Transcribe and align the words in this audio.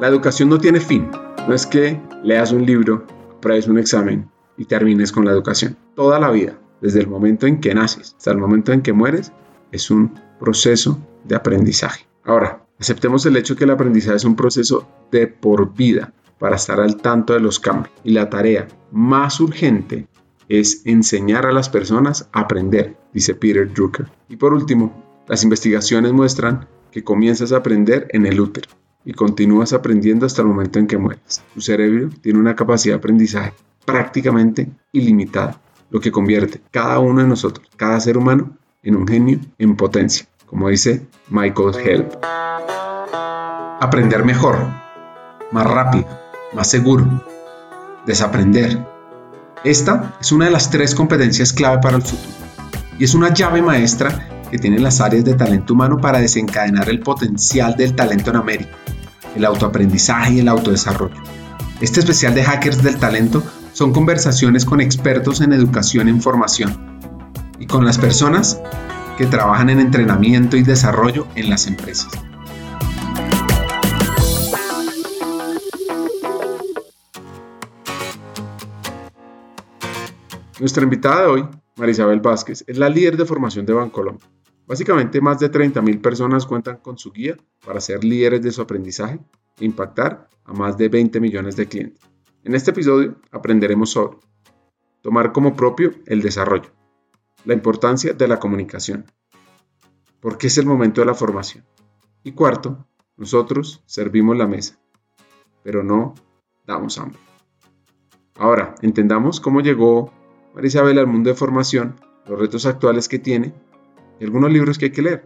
La 0.00 0.08
educación 0.08 0.48
no 0.48 0.58
tiene 0.58 0.80
fin. 0.80 1.10
No 1.46 1.52
es 1.52 1.66
que 1.66 2.00
leas 2.24 2.52
un 2.52 2.64
libro, 2.64 3.06
apruebes 3.36 3.68
un 3.68 3.78
examen 3.78 4.30
y 4.56 4.64
termines 4.64 5.12
con 5.12 5.26
la 5.26 5.30
educación. 5.30 5.76
Toda 5.94 6.18
la 6.18 6.30
vida, 6.30 6.58
desde 6.80 7.00
el 7.00 7.06
momento 7.06 7.46
en 7.46 7.60
que 7.60 7.74
naces 7.74 8.14
hasta 8.16 8.30
el 8.30 8.38
momento 8.38 8.72
en 8.72 8.80
que 8.80 8.94
mueres, 8.94 9.30
es 9.72 9.90
un 9.90 10.18
proceso 10.38 10.98
de 11.24 11.36
aprendizaje. 11.36 12.06
Ahora, 12.24 12.64
aceptemos 12.78 13.26
el 13.26 13.36
hecho 13.36 13.56
que 13.56 13.64
el 13.64 13.70
aprendizaje 13.72 14.16
es 14.16 14.24
un 14.24 14.36
proceso 14.36 14.88
de 15.12 15.26
por 15.26 15.74
vida 15.74 16.14
para 16.38 16.56
estar 16.56 16.80
al 16.80 16.96
tanto 16.96 17.34
de 17.34 17.40
los 17.40 17.60
cambios. 17.60 17.94
Y 18.02 18.12
la 18.12 18.30
tarea 18.30 18.68
más 18.90 19.38
urgente 19.38 20.08
es 20.48 20.80
enseñar 20.86 21.44
a 21.44 21.52
las 21.52 21.68
personas 21.68 22.26
a 22.32 22.40
aprender, 22.40 22.96
dice 23.12 23.34
Peter 23.34 23.70
Drucker. 23.70 24.06
Y 24.30 24.36
por 24.36 24.54
último, 24.54 25.22
las 25.28 25.42
investigaciones 25.42 26.14
muestran 26.14 26.68
que 26.90 27.04
comienzas 27.04 27.52
a 27.52 27.58
aprender 27.58 28.08
en 28.12 28.24
el 28.24 28.40
útero 28.40 28.70
y 29.04 29.12
continúas 29.12 29.72
aprendiendo 29.72 30.26
hasta 30.26 30.42
el 30.42 30.48
momento 30.48 30.78
en 30.78 30.86
que 30.86 30.98
mueres. 30.98 31.42
Tu 31.54 31.60
cerebro 31.60 32.10
tiene 32.20 32.38
una 32.38 32.54
capacidad 32.54 32.94
de 32.94 32.98
aprendizaje 32.98 33.52
prácticamente 33.84 34.70
ilimitada, 34.92 35.60
lo 35.90 36.00
que 36.00 36.12
convierte 36.12 36.60
cada 36.70 36.98
uno 36.98 37.22
de 37.22 37.28
nosotros, 37.28 37.66
cada 37.76 37.98
ser 38.00 38.16
humano, 38.16 38.56
en 38.82 38.96
un 38.96 39.06
genio 39.06 39.40
en 39.58 39.76
potencia, 39.76 40.26
como 40.46 40.68
dice 40.68 41.06
Michael 41.28 41.74
Help. 41.84 42.14
Aprender 43.80 44.24
mejor, 44.24 44.58
más 45.50 45.66
rápido, 45.66 46.06
más 46.52 46.68
seguro, 46.68 47.24
desaprender. 48.06 48.86
Esta 49.64 50.16
es 50.20 50.32
una 50.32 50.46
de 50.46 50.50
las 50.50 50.70
tres 50.70 50.94
competencias 50.94 51.52
clave 51.52 51.80
para 51.82 51.96
el 51.96 52.02
futuro 52.02 52.40
y 52.98 53.04
es 53.04 53.14
una 53.14 53.32
llave 53.32 53.62
maestra 53.62 54.39
que 54.50 54.58
tienen 54.58 54.82
las 54.82 55.00
áreas 55.00 55.24
de 55.24 55.34
talento 55.34 55.74
humano 55.74 55.98
para 55.98 56.20
desencadenar 56.20 56.88
el 56.88 57.00
potencial 57.00 57.76
del 57.76 57.94
talento 57.94 58.30
en 58.30 58.36
América, 58.36 58.70
el 59.36 59.44
autoaprendizaje 59.44 60.34
y 60.34 60.38
el 60.40 60.48
autodesarrollo. 60.48 61.16
Este 61.80 62.00
especial 62.00 62.34
de 62.34 62.44
Hackers 62.44 62.82
del 62.82 62.98
Talento 62.98 63.42
son 63.72 63.92
conversaciones 63.92 64.64
con 64.64 64.80
expertos 64.80 65.40
en 65.40 65.52
educación 65.52 66.08
e 66.08 66.10
información 66.10 66.98
y 67.58 67.66
con 67.66 67.84
las 67.84 67.98
personas 67.98 68.60
que 69.16 69.26
trabajan 69.26 69.70
en 69.70 69.80
entrenamiento 69.80 70.56
y 70.56 70.62
desarrollo 70.62 71.26
en 71.36 71.48
las 71.48 71.66
empresas. 71.66 72.12
Nuestra 80.58 80.82
invitada 80.82 81.22
de 81.22 81.26
hoy, 81.26 81.48
Marisabel 81.76 82.20
Vázquez, 82.20 82.64
es 82.66 82.76
la 82.76 82.90
líder 82.90 83.16
de 83.16 83.24
formación 83.24 83.64
de 83.64 83.72
Bancolombia. 83.72 84.28
Básicamente, 84.70 85.20
más 85.20 85.40
de 85.40 85.50
30.000 85.50 86.00
personas 86.00 86.46
cuentan 86.46 86.76
con 86.76 86.96
su 86.96 87.10
guía 87.10 87.36
para 87.66 87.80
ser 87.80 88.04
líderes 88.04 88.40
de 88.40 88.52
su 88.52 88.62
aprendizaje 88.62 89.18
e 89.58 89.64
impactar 89.64 90.28
a 90.44 90.52
más 90.52 90.78
de 90.78 90.88
20 90.88 91.18
millones 91.18 91.56
de 91.56 91.66
clientes. 91.66 92.00
En 92.44 92.54
este 92.54 92.70
episodio 92.70 93.16
aprenderemos 93.32 93.90
sobre 93.90 94.18
tomar 95.00 95.32
como 95.32 95.56
propio 95.56 95.90
el 96.06 96.22
desarrollo, 96.22 96.70
la 97.44 97.54
importancia 97.54 98.12
de 98.12 98.28
la 98.28 98.38
comunicación, 98.38 99.06
por 100.20 100.38
qué 100.38 100.46
es 100.46 100.56
el 100.56 100.66
momento 100.66 101.00
de 101.00 101.06
la 101.08 101.14
formación 101.14 101.64
y 102.22 102.30
cuarto, 102.30 102.86
nosotros 103.16 103.82
servimos 103.86 104.36
la 104.36 104.46
mesa, 104.46 104.78
pero 105.64 105.82
no 105.82 106.14
damos 106.64 106.96
hambre. 106.96 107.18
Ahora, 108.36 108.76
entendamos 108.82 109.40
cómo 109.40 109.62
llegó 109.62 110.12
Marisabel 110.54 111.00
al 111.00 111.08
mundo 111.08 111.28
de 111.28 111.34
formación, 111.34 111.96
los 112.24 112.38
retos 112.38 112.66
actuales 112.66 113.08
que 113.08 113.18
tiene 113.18 113.52
algunos 114.24 114.50
libros 114.50 114.78
que 114.78 114.86
hay 114.86 114.92
que 114.92 115.02
leer. 115.02 115.24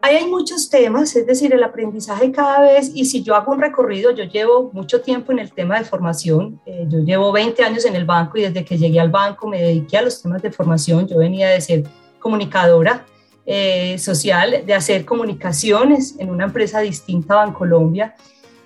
Ahí 0.00 0.14
hay 0.14 0.26
muchos 0.28 0.70
temas, 0.70 1.16
es 1.16 1.26
decir, 1.26 1.52
el 1.52 1.62
aprendizaje 1.64 2.30
cada 2.30 2.60
vez, 2.60 2.92
y 2.94 3.04
si 3.04 3.24
yo 3.24 3.34
hago 3.34 3.52
un 3.52 3.60
recorrido, 3.60 4.12
yo 4.12 4.24
llevo 4.24 4.70
mucho 4.72 5.00
tiempo 5.00 5.32
en 5.32 5.40
el 5.40 5.52
tema 5.52 5.76
de 5.78 5.84
formación, 5.84 6.60
eh, 6.66 6.86
yo 6.88 7.00
llevo 7.00 7.32
20 7.32 7.64
años 7.64 7.84
en 7.84 7.96
el 7.96 8.04
banco 8.04 8.38
y 8.38 8.42
desde 8.42 8.64
que 8.64 8.78
llegué 8.78 9.00
al 9.00 9.10
banco 9.10 9.48
me 9.48 9.60
dediqué 9.60 9.98
a 9.98 10.02
los 10.02 10.22
temas 10.22 10.40
de 10.40 10.52
formación, 10.52 11.08
yo 11.08 11.18
venía 11.18 11.48
de 11.48 11.60
ser 11.60 11.82
comunicadora 12.20 13.06
eh, 13.44 13.98
social, 13.98 14.62
de 14.64 14.72
hacer 14.72 15.04
comunicaciones 15.04 16.14
en 16.20 16.30
una 16.30 16.44
empresa 16.44 16.78
distinta 16.78 17.34
a 17.34 17.46
Bancolombia, 17.46 18.14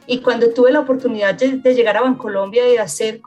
y 0.06 0.18
cuando 0.18 0.50
tuve 0.50 0.70
la 0.70 0.80
oportunidad 0.80 1.34
de, 1.34 1.56
de 1.56 1.74
llegar 1.74 1.96
a 1.96 2.02
Bancolombia 2.02 2.68
y 2.74 2.76
hacer, 2.76 3.22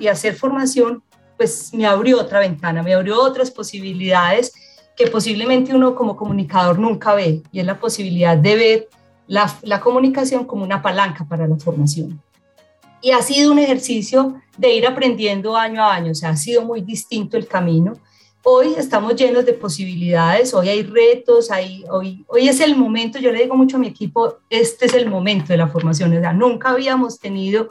y 0.00 0.06
hacer 0.08 0.34
formación, 0.34 1.04
pues 1.36 1.72
me 1.72 1.86
abrió 1.86 2.20
otra 2.20 2.40
ventana, 2.40 2.82
me 2.82 2.94
abrió 2.94 3.20
otras 3.20 3.50
posibilidades, 3.50 4.52
que 4.96 5.08
posiblemente 5.08 5.74
uno 5.74 5.94
como 5.94 6.16
comunicador 6.16 6.78
nunca 6.78 7.14
ve, 7.14 7.42
y 7.52 7.60
es 7.60 7.66
la 7.66 7.78
posibilidad 7.78 8.36
de 8.36 8.56
ver 8.56 8.88
la, 9.26 9.52
la, 9.62 9.80
comunicación 9.80 10.44
como 10.44 10.64
una 10.64 10.82
palanca 10.82 11.24
para 11.24 11.48
la 11.48 11.56
formación. 11.56 12.20
Y 13.00 13.10
ha 13.10 13.22
sido 13.22 13.52
un 13.52 13.58
ejercicio 13.58 14.40
de 14.56 14.74
ir 14.74 14.86
aprendiendo 14.86 15.56
año 15.56 15.82
a 15.82 15.94
año, 15.94 16.12
o 16.12 16.14
sea, 16.14 16.30
ha 16.30 16.36
sido 16.36 16.62
muy 16.62 16.80
distinto 16.80 17.36
el 17.36 17.46
camino. 17.46 17.94
Hoy 18.44 18.74
estamos 18.76 19.16
llenos 19.16 19.46
de 19.46 19.54
posibilidades, 19.54 20.52
hoy 20.52 20.68
hay 20.68 20.82
retos, 20.82 21.50
hay, 21.50 21.84
hoy, 21.90 22.24
hoy 22.28 22.48
es 22.48 22.60
el 22.60 22.76
momento, 22.76 23.18
yo 23.18 23.32
le 23.32 23.42
digo 23.42 23.56
mucho 23.56 23.78
a 23.78 23.80
mi 23.80 23.88
equipo, 23.88 24.36
este 24.50 24.86
es 24.86 24.94
el 24.94 25.08
momento 25.08 25.46
de 25.48 25.56
la 25.56 25.68
formación, 25.68 26.14
o 26.14 26.20
sea, 26.20 26.32
nunca 26.32 26.70
habíamos 26.70 27.18
tenido 27.18 27.70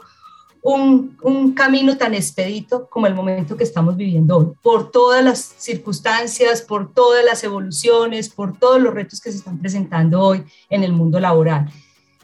un, 0.64 1.52
camino 1.54 1.96
tan 1.98 2.14
expedito 2.14 2.88
como 2.88 3.06
el 3.06 3.14
momento 3.14 3.56
que 3.56 3.64
estamos 3.64 3.96
viviendo 3.96 4.38
hoy, 4.38 4.46
por 4.62 4.90
todas 4.90 5.22
las 5.22 5.38
circunstancias, 5.58 6.62
por 6.62 6.92
todas 6.92 7.22
las 7.24 7.44
evoluciones, 7.44 8.30
por 8.30 8.58
todos 8.58 8.80
los 8.80 8.94
retos 8.94 9.20
que 9.20 9.30
se 9.30 9.38
están 9.38 9.58
presentando 9.58 10.22
hoy 10.22 10.42
en 10.70 10.82
el 10.82 10.92
mundo 10.92 11.20
laboral. 11.20 11.70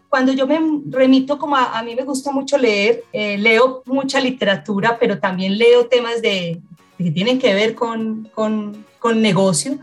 Cuando 0.09 0.33
yo 0.33 0.47
me 0.47 0.59
remito, 0.89 1.39
como 1.39 1.55
a, 1.55 1.83
mí 1.83 1.95
me 1.95 2.03
gusta 2.03 2.33
mucho 2.33 2.57
leer, 2.57 3.05
eh, 3.13 3.37
leo 3.37 3.83
mucha 3.85 4.21
literatura, 4.21 4.99
pero 4.99 5.19
también 5.19 5.59
leo 5.59 5.87
temas 5.87 6.23
de, 6.23 6.61
que 6.97 7.11
tienen 7.11 7.39
que 7.39 7.53
ver 7.53 7.75
con, 7.75 8.29
con, 8.35 8.87
con 8.99 9.21
negocio. 9.21 9.79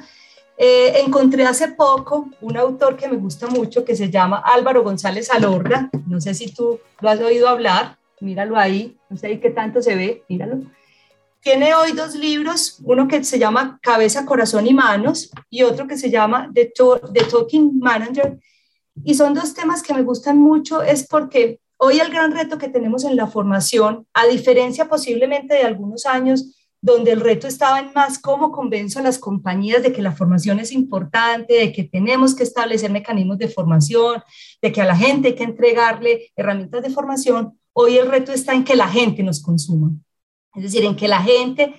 Eh, 0.57 1.01
encontré 1.05 1.45
hace 1.45 1.67
poco 1.69 2.29
un 2.41 2.57
autor 2.57 2.97
que 2.97 3.07
me 3.07 3.17
gusta 3.17 3.45
mucho 3.45 3.85
que 3.85 3.95
se 3.95 4.09
llama 4.09 4.41
Álvaro 4.43 4.83
González 4.83 5.29
Alorda, 5.29 5.91
no 6.07 6.19
sé 6.19 6.33
si 6.33 6.51
tú 6.51 6.79
lo 6.99 7.09
has 7.09 7.19
oído 7.21 7.47
hablar, 7.47 7.96
míralo 8.19 8.57
ahí, 8.57 8.97
no 9.09 9.17
sé 9.17 9.39
qué 9.39 9.49
tanto 9.49 9.81
se 9.81 9.95
ve, 9.95 10.23
míralo. 10.29 10.61
Tiene 11.41 11.73
hoy 11.75 11.93
dos 11.93 12.15
libros, 12.15 12.79
uno 12.83 13.07
que 13.07 13.23
se 13.23 13.39
llama 13.39 13.79
Cabeza, 13.81 14.25
Corazón 14.25 14.67
y 14.67 14.73
Manos 14.73 15.31
y 15.49 15.63
otro 15.63 15.87
que 15.87 15.97
se 15.97 16.09
llama 16.09 16.49
The, 16.53 16.73
Talking 17.29 17.79
Manager. 17.79 18.37
Y 19.03 19.13
son 19.13 19.33
dos 19.33 19.53
temas 19.53 19.83
que 19.83 19.93
me 19.93 20.01
gustan 20.01 20.39
mucho, 20.39 20.81
es 20.81 21.07
porque 21.07 21.59
hoy 21.77 21.99
el 21.99 22.09
gran 22.09 22.31
reto 22.31 22.57
que 22.57 22.69
tenemos 22.69 23.05
en 23.05 23.15
la 23.15 23.27
formación, 23.27 24.07
a 24.13 24.25
diferencia 24.25 24.89
posiblemente 24.89 25.53
de 25.53 25.63
algunos 25.63 26.05
años 26.05 26.57
donde 26.81 27.11
el 27.11 27.21
reto 27.21 27.47
estaba 27.47 27.79
en 27.79 27.91
más 27.93 28.19
cómo 28.19 28.51
convenzo 28.51 28.99
a 28.99 29.03
las 29.03 29.17
compañías 29.17 29.83
de 29.83 29.91
que 29.91 30.01
la 30.01 30.11
formación 30.11 30.59
es 30.59 30.71
importante, 30.71 31.55
de 31.55 31.71
que 31.71 31.83
tenemos 31.83 32.35
que 32.35 32.43
establecer 32.43 32.91
mecanismos 32.91 33.37
de 33.37 33.47
formación, 33.47 34.21
de 34.61 34.71
que 34.71 34.81
a 34.81 34.85
la 34.85 34.95
gente 34.95 35.29
hay 35.29 35.35
que 35.35 35.43
entregarle 35.43 36.31
herramientas 36.35 36.83
de 36.83 36.89
formación. 36.89 37.56
Hoy 37.79 37.95
el 37.99 38.07
reto 38.07 38.31
está 38.31 38.55
en 38.55 38.63
que 38.63 38.75
la 38.75 38.87
gente 38.87 39.21
nos 39.21 39.39
consuma, 39.39 39.91
es 40.55 40.63
decir, 40.63 40.83
en 40.83 40.95
que 40.95 41.07
la 41.07 41.21
gente 41.21 41.75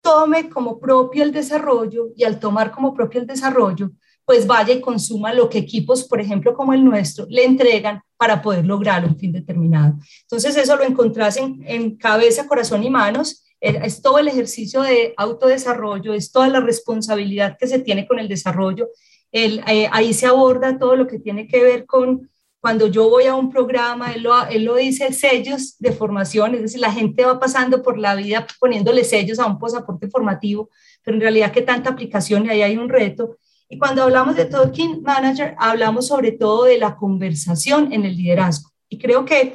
tome 0.00 0.48
como 0.48 0.78
propio 0.78 1.24
el 1.24 1.32
desarrollo 1.32 2.10
y 2.14 2.22
al 2.22 2.38
tomar 2.38 2.70
como 2.70 2.94
propio 2.94 3.20
el 3.20 3.26
desarrollo, 3.26 3.90
pues 4.24 4.46
vaya 4.46 4.72
y 4.72 4.80
consuma 4.80 5.34
lo 5.34 5.48
que 5.48 5.58
equipos, 5.58 6.04
por 6.04 6.20
ejemplo, 6.20 6.54
como 6.54 6.72
el 6.72 6.84
nuestro, 6.84 7.26
le 7.28 7.44
entregan 7.44 8.00
para 8.16 8.40
poder 8.40 8.64
lograr 8.64 9.04
un 9.04 9.18
fin 9.18 9.32
determinado. 9.32 9.98
Entonces, 10.22 10.56
eso 10.56 10.76
lo 10.76 10.84
encontrás 10.84 11.36
en, 11.36 11.60
en 11.66 11.96
cabeza, 11.96 12.46
corazón 12.46 12.84
y 12.84 12.90
manos. 12.90 13.44
Es 13.60 14.00
todo 14.02 14.20
el 14.20 14.28
ejercicio 14.28 14.82
de 14.82 15.14
autodesarrollo, 15.16 16.14
es 16.14 16.30
toda 16.30 16.46
la 16.46 16.60
responsabilidad 16.60 17.56
que 17.58 17.66
se 17.66 17.80
tiene 17.80 18.06
con 18.06 18.20
el 18.20 18.28
desarrollo. 18.28 18.88
Eh, 19.32 19.88
ahí 19.90 20.14
se 20.14 20.26
aborda 20.26 20.78
todo 20.78 20.94
lo 20.94 21.08
que 21.08 21.18
tiene 21.18 21.48
que 21.48 21.60
ver 21.60 21.86
con 21.86 22.30
cuando 22.60 22.86
yo 22.88 23.08
voy 23.08 23.24
a 23.24 23.34
un 23.34 23.50
programa, 23.50 24.12
él 24.12 24.22
lo, 24.22 24.46
él 24.48 24.64
lo, 24.64 24.76
dice, 24.76 25.12
sellos 25.12 25.76
de 25.78 25.92
formación, 25.92 26.54
es 26.54 26.62
decir, 26.62 26.80
la 26.80 26.92
gente 26.92 27.24
va 27.24 27.40
pasando 27.40 27.82
por 27.82 27.98
la 27.98 28.14
vida 28.14 28.46
poniéndole 28.58 29.02
sellos 29.02 29.38
a 29.38 29.46
un 29.46 29.58
pasaporte 29.58 30.08
formativo, 30.08 30.68
pero 31.02 31.16
en 31.16 31.22
realidad 31.22 31.52
que 31.52 31.62
tanta 31.62 31.90
aplicación 31.90 32.46
y 32.46 32.50
ahí 32.50 32.62
hay 32.62 32.76
un 32.76 32.90
reto. 32.90 33.38
Y 33.68 33.78
cuando 33.78 34.02
hablamos 34.02 34.36
de 34.36 34.44
Talking 34.44 35.02
Manager, 35.02 35.54
hablamos 35.58 36.08
sobre 36.08 36.32
todo 36.32 36.64
de 36.64 36.76
la 36.76 36.96
conversación 36.96 37.92
en 37.92 38.04
el 38.04 38.16
liderazgo. 38.16 38.70
Y 38.88 38.98
creo 38.98 39.24
que 39.24 39.54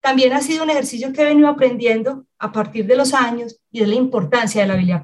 también 0.00 0.32
ha 0.34 0.40
sido 0.40 0.62
un 0.62 0.70
ejercicio 0.70 1.12
que 1.12 1.22
he 1.22 1.24
venido 1.24 1.48
aprendiendo 1.48 2.26
a 2.38 2.52
partir 2.52 2.86
de 2.86 2.94
los 2.94 3.12
años 3.12 3.58
y 3.72 3.80
de 3.80 3.88
la 3.88 3.94
importancia 3.96 4.60
de 4.60 4.68
la 4.68 4.74
habilidad 4.74 5.02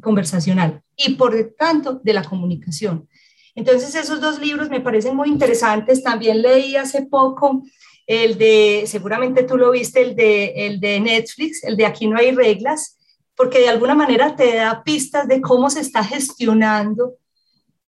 conversacional 0.00 0.82
y 0.96 1.14
por 1.14 1.34
tanto 1.58 2.00
de 2.04 2.12
la 2.12 2.22
comunicación. 2.22 3.08
Entonces 3.58 3.92
esos 3.96 4.20
dos 4.20 4.38
libros 4.38 4.70
me 4.70 4.80
parecen 4.80 5.16
muy 5.16 5.28
interesantes. 5.28 6.04
También 6.04 6.42
leí 6.42 6.76
hace 6.76 7.06
poco 7.06 7.64
el 8.06 8.38
de, 8.38 8.84
seguramente 8.86 9.42
tú 9.42 9.56
lo 9.56 9.72
viste, 9.72 10.00
el 10.00 10.14
de, 10.14 10.52
el 10.66 10.78
de 10.78 11.00
Netflix, 11.00 11.64
el 11.64 11.76
de 11.76 11.84
Aquí 11.84 12.06
no 12.06 12.18
hay 12.18 12.30
reglas, 12.30 12.96
porque 13.34 13.58
de 13.58 13.68
alguna 13.68 13.96
manera 13.96 14.36
te 14.36 14.54
da 14.54 14.84
pistas 14.84 15.26
de 15.26 15.40
cómo 15.40 15.70
se 15.70 15.80
está 15.80 16.04
gestionando 16.04 17.16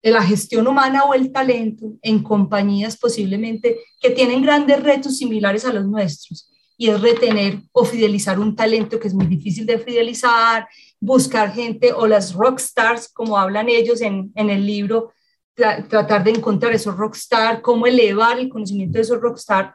la 0.00 0.22
gestión 0.22 0.66
humana 0.66 1.04
o 1.04 1.12
el 1.12 1.30
talento 1.30 1.92
en 2.00 2.22
compañías 2.22 2.96
posiblemente 2.96 3.80
que 4.00 4.08
tienen 4.08 4.40
grandes 4.40 4.82
retos 4.82 5.18
similares 5.18 5.66
a 5.66 5.74
los 5.74 5.84
nuestros 5.84 6.50
y 6.78 6.88
es 6.88 6.98
retener 7.02 7.58
o 7.72 7.84
fidelizar 7.84 8.40
un 8.40 8.56
talento 8.56 8.98
que 8.98 9.08
es 9.08 9.14
muy 9.14 9.26
difícil 9.26 9.66
de 9.66 9.78
fidelizar, 9.78 10.66
buscar 10.98 11.52
gente 11.52 11.92
o 11.92 12.06
las 12.06 12.32
rock 12.32 12.60
stars, 12.60 13.08
como 13.12 13.36
hablan 13.36 13.68
ellos 13.68 14.00
en, 14.00 14.32
en 14.34 14.48
el 14.48 14.64
libro, 14.64 15.12
tratar 15.54 16.24
de 16.24 16.30
encontrar 16.30 16.72
esos 16.72 16.96
rockstar, 16.96 17.62
cómo 17.62 17.86
elevar 17.86 18.38
el 18.38 18.48
conocimiento 18.48 18.98
de 18.98 19.02
esos 19.02 19.20
rockstar. 19.20 19.74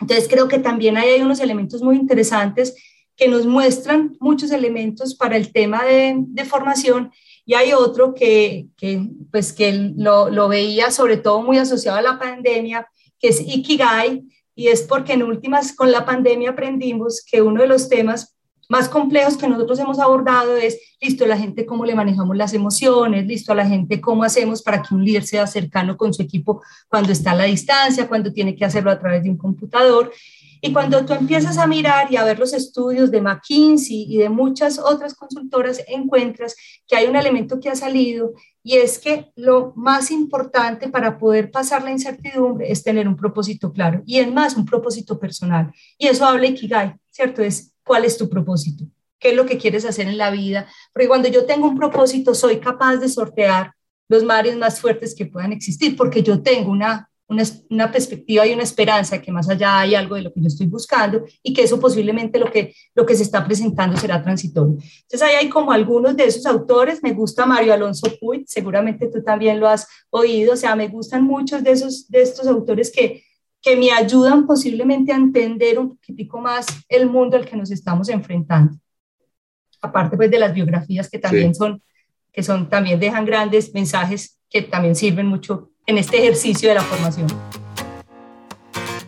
Entonces 0.00 0.28
creo 0.28 0.48
que 0.48 0.58
también 0.58 0.96
hay 0.96 1.20
unos 1.20 1.40
elementos 1.40 1.82
muy 1.82 1.96
interesantes 1.96 2.74
que 3.16 3.28
nos 3.28 3.46
muestran 3.46 4.16
muchos 4.20 4.52
elementos 4.52 5.14
para 5.16 5.36
el 5.36 5.52
tema 5.52 5.84
de, 5.84 6.14
de 6.18 6.44
formación 6.44 7.10
y 7.44 7.54
hay 7.54 7.72
otro 7.72 8.14
que, 8.14 8.66
que 8.76 9.08
pues 9.32 9.52
que 9.52 9.92
lo, 9.96 10.28
lo, 10.28 10.48
veía 10.48 10.90
sobre 10.90 11.16
todo 11.16 11.42
muy 11.42 11.58
asociado 11.58 11.96
a 11.98 12.02
la 12.02 12.18
pandemia, 12.18 12.86
que 13.18 13.28
es 13.28 13.40
Ikigai, 13.40 14.22
y 14.54 14.68
es 14.68 14.82
porque 14.82 15.14
en 15.14 15.22
últimas 15.22 15.74
con 15.74 15.90
la 15.90 16.04
pandemia 16.04 16.50
aprendimos 16.50 17.24
que 17.24 17.40
uno 17.40 17.62
de 17.62 17.68
los 17.68 17.88
temas 17.88 18.36
más 18.68 18.88
complejos 18.88 19.36
que 19.36 19.48
nosotros 19.48 19.78
hemos 19.78 19.98
abordado 19.98 20.56
es, 20.56 20.78
listo, 21.00 21.26
la 21.26 21.38
gente 21.38 21.64
cómo 21.64 21.86
le 21.86 21.94
manejamos 21.94 22.36
las 22.36 22.52
emociones, 22.52 23.26
listo, 23.26 23.52
a 23.52 23.54
la 23.54 23.66
gente 23.66 24.00
cómo 24.00 24.24
hacemos 24.24 24.62
para 24.62 24.82
que 24.82 24.94
un 24.94 25.04
líder 25.04 25.24
sea 25.24 25.46
cercano 25.46 25.96
con 25.96 26.12
su 26.12 26.22
equipo 26.22 26.62
cuando 26.88 27.12
está 27.12 27.30
a 27.30 27.36
la 27.36 27.44
distancia, 27.44 28.08
cuando 28.08 28.32
tiene 28.32 28.54
que 28.54 28.64
hacerlo 28.64 28.90
a 28.90 28.98
través 28.98 29.22
de 29.22 29.30
un 29.30 29.38
computador. 29.38 30.12
Y 30.60 30.72
cuando 30.72 31.04
tú 31.06 31.12
empiezas 31.12 31.56
a 31.56 31.66
mirar 31.66 32.12
y 32.12 32.16
a 32.16 32.24
ver 32.24 32.38
los 32.38 32.52
estudios 32.52 33.10
de 33.10 33.20
McKinsey 33.20 34.06
y 34.08 34.18
de 34.18 34.28
muchas 34.28 34.78
otras 34.78 35.14
consultoras, 35.14 35.80
encuentras 35.86 36.56
que 36.86 36.96
hay 36.96 37.06
un 37.06 37.16
elemento 37.16 37.60
que 37.60 37.70
ha 37.70 37.76
salido 37.76 38.32
y 38.62 38.76
es 38.76 38.98
que 38.98 39.30
lo 39.36 39.72
más 39.76 40.10
importante 40.10 40.88
para 40.88 41.16
poder 41.16 41.50
pasar 41.50 41.84
la 41.84 41.92
incertidumbre 41.92 42.70
es 42.70 42.82
tener 42.82 43.06
un 43.06 43.16
propósito 43.16 43.72
claro 43.72 44.02
y 44.04 44.18
es 44.18 44.30
más 44.30 44.56
un 44.56 44.66
propósito 44.66 45.18
personal. 45.18 45.72
Y 45.96 46.08
eso 46.08 46.26
habla 46.26 46.46
Ikigai, 46.46 46.96
¿cierto? 47.10 47.40
Es 47.40 47.72
cuál 47.88 48.04
es 48.04 48.16
tu 48.16 48.28
propósito, 48.28 48.84
qué 49.18 49.30
es 49.30 49.36
lo 49.36 49.46
que 49.46 49.58
quieres 49.58 49.84
hacer 49.84 50.06
en 50.06 50.18
la 50.18 50.30
vida. 50.30 50.68
Porque 50.92 51.08
cuando 51.08 51.28
yo 51.28 51.44
tengo 51.44 51.66
un 51.66 51.76
propósito 51.76 52.34
soy 52.34 52.60
capaz 52.60 52.98
de 52.98 53.08
sortear 53.08 53.72
los 54.08 54.22
mares 54.22 54.56
más 54.56 54.80
fuertes 54.80 55.14
que 55.14 55.26
puedan 55.26 55.52
existir 55.52 55.96
porque 55.96 56.22
yo 56.22 56.40
tengo 56.40 56.70
una 56.70 57.08
una, 57.28 57.92
perspectiva 57.92 58.46
y 58.46 58.54
una 58.54 58.62
esperanza 58.62 59.20
que 59.20 59.30
más 59.30 59.48
allá 59.48 59.80
hay 59.80 59.94
algo 59.94 60.14
de 60.14 60.22
lo 60.22 60.32
que 60.32 60.40
yo 60.40 60.46
estoy 60.46 60.66
buscando 60.66 61.24
y 61.42 61.52
que 61.52 61.62
eso 61.62 61.78
posiblemente 61.78 62.38
lo 62.38 62.50
que, 62.50 62.74
lo 62.94 63.04
que 63.04 63.14
se 63.14 63.22
está 63.22 63.44
presentando 63.44 63.96
será 63.96 64.22
transitorio. 64.22 64.72
Entonces 64.72 65.22
ahí 65.22 65.34
hay 65.34 65.48
como 65.48 65.70
algunos 65.70 66.16
de 66.16 66.24
esos 66.24 66.46
autores, 66.46 67.02
me 67.02 67.12
gusta 67.12 67.44
Mario 67.44 67.74
Alonso 67.74 68.10
Puig, 68.18 68.44
seguramente 68.46 69.08
tú 69.08 69.22
también 69.22 69.60
lo 69.60 69.68
has 69.68 69.86
oído, 70.10 70.54
o 70.54 70.56
sea, 70.56 70.74
me 70.74 70.88
gustan 70.88 71.24
muchos 71.24 71.62
de, 71.62 71.72
esos, 71.72 72.08
de 72.08 72.22
estos 72.22 72.46
autores 72.46 72.90
que, 72.90 73.24
que 73.60 73.76
me 73.76 73.90
ayudan 73.90 74.46
posiblemente 74.46 75.12
a 75.12 75.16
entender 75.16 75.78
un 75.78 75.90
poquitico 75.90 76.40
más 76.40 76.66
el 76.88 77.08
mundo 77.08 77.36
al 77.36 77.46
que 77.46 77.56
nos 77.56 77.70
estamos 77.70 78.08
enfrentando. 78.08 78.76
Aparte 79.80 80.16
pues 80.16 80.30
de 80.30 80.38
las 80.38 80.54
biografías 80.54 81.08
que 81.08 81.18
también 81.18 81.54
son, 81.54 81.82
que 82.32 82.42
son, 82.42 82.68
también 82.68 82.98
dejan 82.98 83.24
grandes 83.24 83.72
mensajes 83.74 84.38
que 84.50 84.62
también 84.62 84.94
sirven 84.94 85.26
mucho 85.26 85.70
en 85.86 85.98
este 85.98 86.18
ejercicio 86.18 86.68
de 86.68 86.76
la 86.76 86.82
formación. 86.82 87.26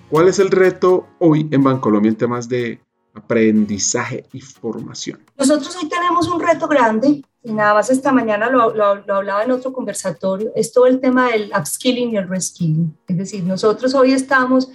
¿Cuál 0.08 0.28
es 0.28 0.38
el 0.38 0.50
reto 0.50 1.06
hoy 1.20 1.48
en 1.50 1.62
Bancolombia 1.62 2.10
en 2.10 2.16
temas 2.16 2.48
de 2.48 2.80
aprendizaje 3.14 4.24
y 4.32 4.40
formación? 4.40 5.20
Nosotros 5.36 5.76
hoy 5.80 5.88
tenemos 5.88 6.28
un 6.28 6.40
reto 6.40 6.68
grande 6.68 7.22
y 7.42 7.52
nada 7.52 7.74
más 7.74 7.90
esta 7.90 8.12
mañana 8.12 8.50
lo, 8.50 8.74
lo, 8.74 9.14
hablaba 9.14 9.42
en 9.44 9.50
otro 9.50 9.72
conversatorio, 9.72 10.52
es 10.54 10.72
todo 10.72 10.86
el 10.86 11.00
tema 11.00 11.30
del 11.30 11.50
upskilling 11.58 12.12
y 12.12 12.16
el 12.16 12.28
reskilling. 12.28 12.96
Es 13.08 13.16
decir, 13.16 13.44
nosotros 13.44 13.94
hoy 13.94 14.12
estamos 14.12 14.68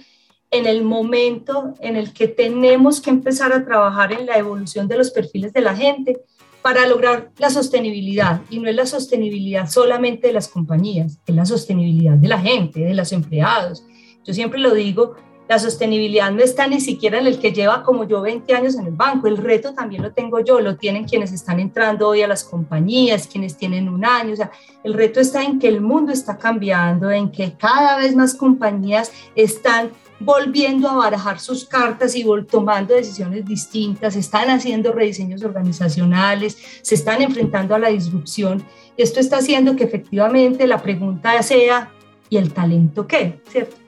en 0.50 0.66
el 0.66 0.82
momento 0.82 1.74
en 1.80 1.96
el 1.96 2.12
que 2.12 2.28
tenemos 2.28 3.00
que 3.00 3.10
empezar 3.10 3.52
a 3.52 3.64
trabajar 3.64 4.12
en 4.12 4.26
la 4.26 4.36
evolución 4.36 4.88
de 4.88 4.96
los 4.96 5.10
perfiles 5.10 5.52
de 5.52 5.60
la 5.60 5.76
gente 5.76 6.20
para 6.62 6.86
lograr 6.88 7.30
la 7.38 7.50
sostenibilidad. 7.50 8.42
Y 8.50 8.58
no 8.58 8.68
es 8.68 8.74
la 8.74 8.86
sostenibilidad 8.86 9.68
solamente 9.68 10.26
de 10.26 10.32
las 10.32 10.48
compañías, 10.48 11.18
es 11.24 11.34
la 11.34 11.46
sostenibilidad 11.46 12.14
de 12.14 12.28
la 12.28 12.40
gente, 12.40 12.80
de 12.80 12.94
los 12.94 13.12
empleados. 13.12 13.84
Yo 14.24 14.34
siempre 14.34 14.58
lo 14.58 14.74
digo, 14.74 15.14
la 15.48 15.58
sostenibilidad 15.58 16.30
no 16.30 16.42
está 16.42 16.66
ni 16.66 16.80
siquiera 16.80 17.18
en 17.18 17.26
el 17.26 17.38
que 17.38 17.52
lleva 17.52 17.82
como 17.82 18.04
yo 18.04 18.20
20 18.20 18.52
años 18.54 18.76
en 18.76 18.86
el 18.86 18.92
banco, 18.92 19.28
el 19.28 19.36
reto 19.36 19.74
también 19.74 20.02
lo 20.02 20.12
tengo 20.12 20.40
yo, 20.40 20.60
lo 20.60 20.76
tienen 20.76 21.04
quienes 21.04 21.32
están 21.32 21.60
entrando 21.60 22.08
hoy 22.08 22.22
a 22.22 22.28
las 22.28 22.44
compañías, 22.44 23.26
quienes 23.26 23.56
tienen 23.56 23.88
un 23.88 24.04
año, 24.04 24.32
o 24.32 24.36
sea, 24.36 24.50
el 24.82 24.94
reto 24.94 25.20
está 25.20 25.42
en 25.42 25.58
que 25.58 25.68
el 25.68 25.80
mundo 25.80 26.12
está 26.12 26.36
cambiando, 26.36 27.10
en 27.10 27.30
que 27.30 27.52
cada 27.52 27.96
vez 27.98 28.14
más 28.16 28.34
compañías 28.34 29.12
están 29.34 29.90
volviendo 30.18 30.88
a 30.88 30.96
barajar 30.96 31.38
sus 31.38 31.64
cartas 31.64 32.14
y 32.16 32.24
tomando 32.48 32.94
decisiones 32.94 33.44
distintas, 33.44 34.16
están 34.16 34.50
haciendo 34.50 34.92
rediseños 34.92 35.42
organizacionales, 35.42 36.56
se 36.82 36.94
están 36.94 37.22
enfrentando 37.22 37.74
a 37.74 37.78
la 37.78 37.90
disrupción. 37.90 38.64
Esto 38.96 39.20
está 39.20 39.38
haciendo 39.38 39.76
que 39.76 39.84
efectivamente 39.84 40.66
la 40.66 40.82
pregunta 40.82 41.42
sea, 41.42 41.92
¿y 42.28 42.36
el 42.36 42.52
talento 42.52 43.06
qué? 43.06 43.40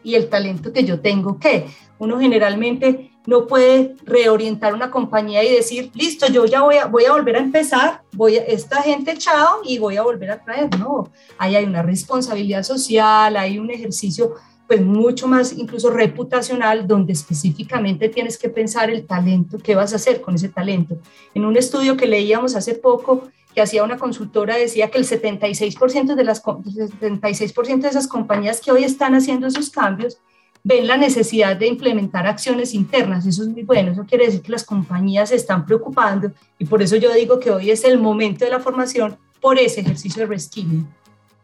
¿Y 0.02 0.14
el 0.14 0.28
talento 0.28 0.72
que 0.72 0.84
yo 0.84 1.00
tengo 1.00 1.38
qué? 1.38 1.66
Uno 1.98 2.18
generalmente 2.18 3.10
no 3.26 3.46
puede 3.46 3.94
reorientar 4.04 4.72
una 4.72 4.90
compañía 4.90 5.44
y 5.44 5.52
decir, 5.52 5.90
listo, 5.94 6.26
yo 6.28 6.46
ya 6.46 6.62
voy 6.62 6.76
a, 6.76 6.86
voy 6.86 7.04
a 7.04 7.12
volver 7.12 7.36
a 7.36 7.40
empezar, 7.40 8.02
voy 8.12 8.38
a, 8.38 8.44
esta 8.44 8.80
gente 8.80 9.18
chao 9.18 9.60
y 9.64 9.78
voy 9.78 9.96
a 9.96 10.02
volver 10.02 10.30
a 10.30 10.42
traer. 10.42 10.78
No, 10.78 11.10
ahí 11.36 11.56
hay 11.56 11.64
una 11.64 11.82
responsabilidad 11.82 12.62
social, 12.62 13.36
hay 13.36 13.58
un 13.58 13.70
ejercicio 13.70 14.34
pues 14.66 14.82
mucho 14.82 15.26
más 15.26 15.52
incluso 15.54 15.90
reputacional, 15.90 16.86
donde 16.86 17.14
específicamente 17.14 18.10
tienes 18.10 18.38
que 18.38 18.50
pensar 18.50 18.90
el 18.90 19.06
talento, 19.06 19.58
qué 19.58 19.74
vas 19.74 19.94
a 19.94 19.96
hacer 19.96 20.20
con 20.20 20.34
ese 20.34 20.50
talento. 20.50 20.98
En 21.34 21.46
un 21.46 21.56
estudio 21.56 21.96
que 21.96 22.06
leíamos 22.06 22.54
hace 22.54 22.74
poco, 22.74 23.28
que 23.54 23.62
hacía 23.62 23.84
una 23.84 23.98
consultora, 23.98 24.56
decía 24.56 24.90
que 24.90 24.98
el 24.98 25.06
76% 25.06 26.14
de, 26.14 26.24
las, 26.24 26.42
76 26.42 27.54
de 27.80 27.88
esas 27.88 28.06
compañías 28.06 28.60
que 28.60 28.72
hoy 28.72 28.84
están 28.84 29.14
haciendo 29.14 29.46
esos 29.46 29.70
cambios 29.70 30.18
ven 30.64 30.86
la 30.86 30.96
necesidad 30.96 31.56
de 31.56 31.66
implementar 31.66 32.26
acciones 32.26 32.74
internas. 32.74 33.26
Eso 33.26 33.42
es 33.42 33.48
muy 33.48 33.62
bueno, 33.62 33.92
eso 33.92 34.04
quiere 34.04 34.26
decir 34.26 34.42
que 34.42 34.52
las 34.52 34.64
compañías 34.64 35.30
se 35.30 35.36
están 35.36 35.64
preocupando 35.64 36.32
y 36.58 36.66
por 36.66 36.82
eso 36.82 36.96
yo 36.96 37.12
digo 37.14 37.38
que 37.40 37.50
hoy 37.50 37.70
es 37.70 37.84
el 37.84 37.98
momento 37.98 38.44
de 38.44 38.50
la 38.50 38.60
formación 38.60 39.16
por 39.40 39.58
ese 39.58 39.80
ejercicio 39.80 40.22
de 40.22 40.26
reskilling. 40.26 40.86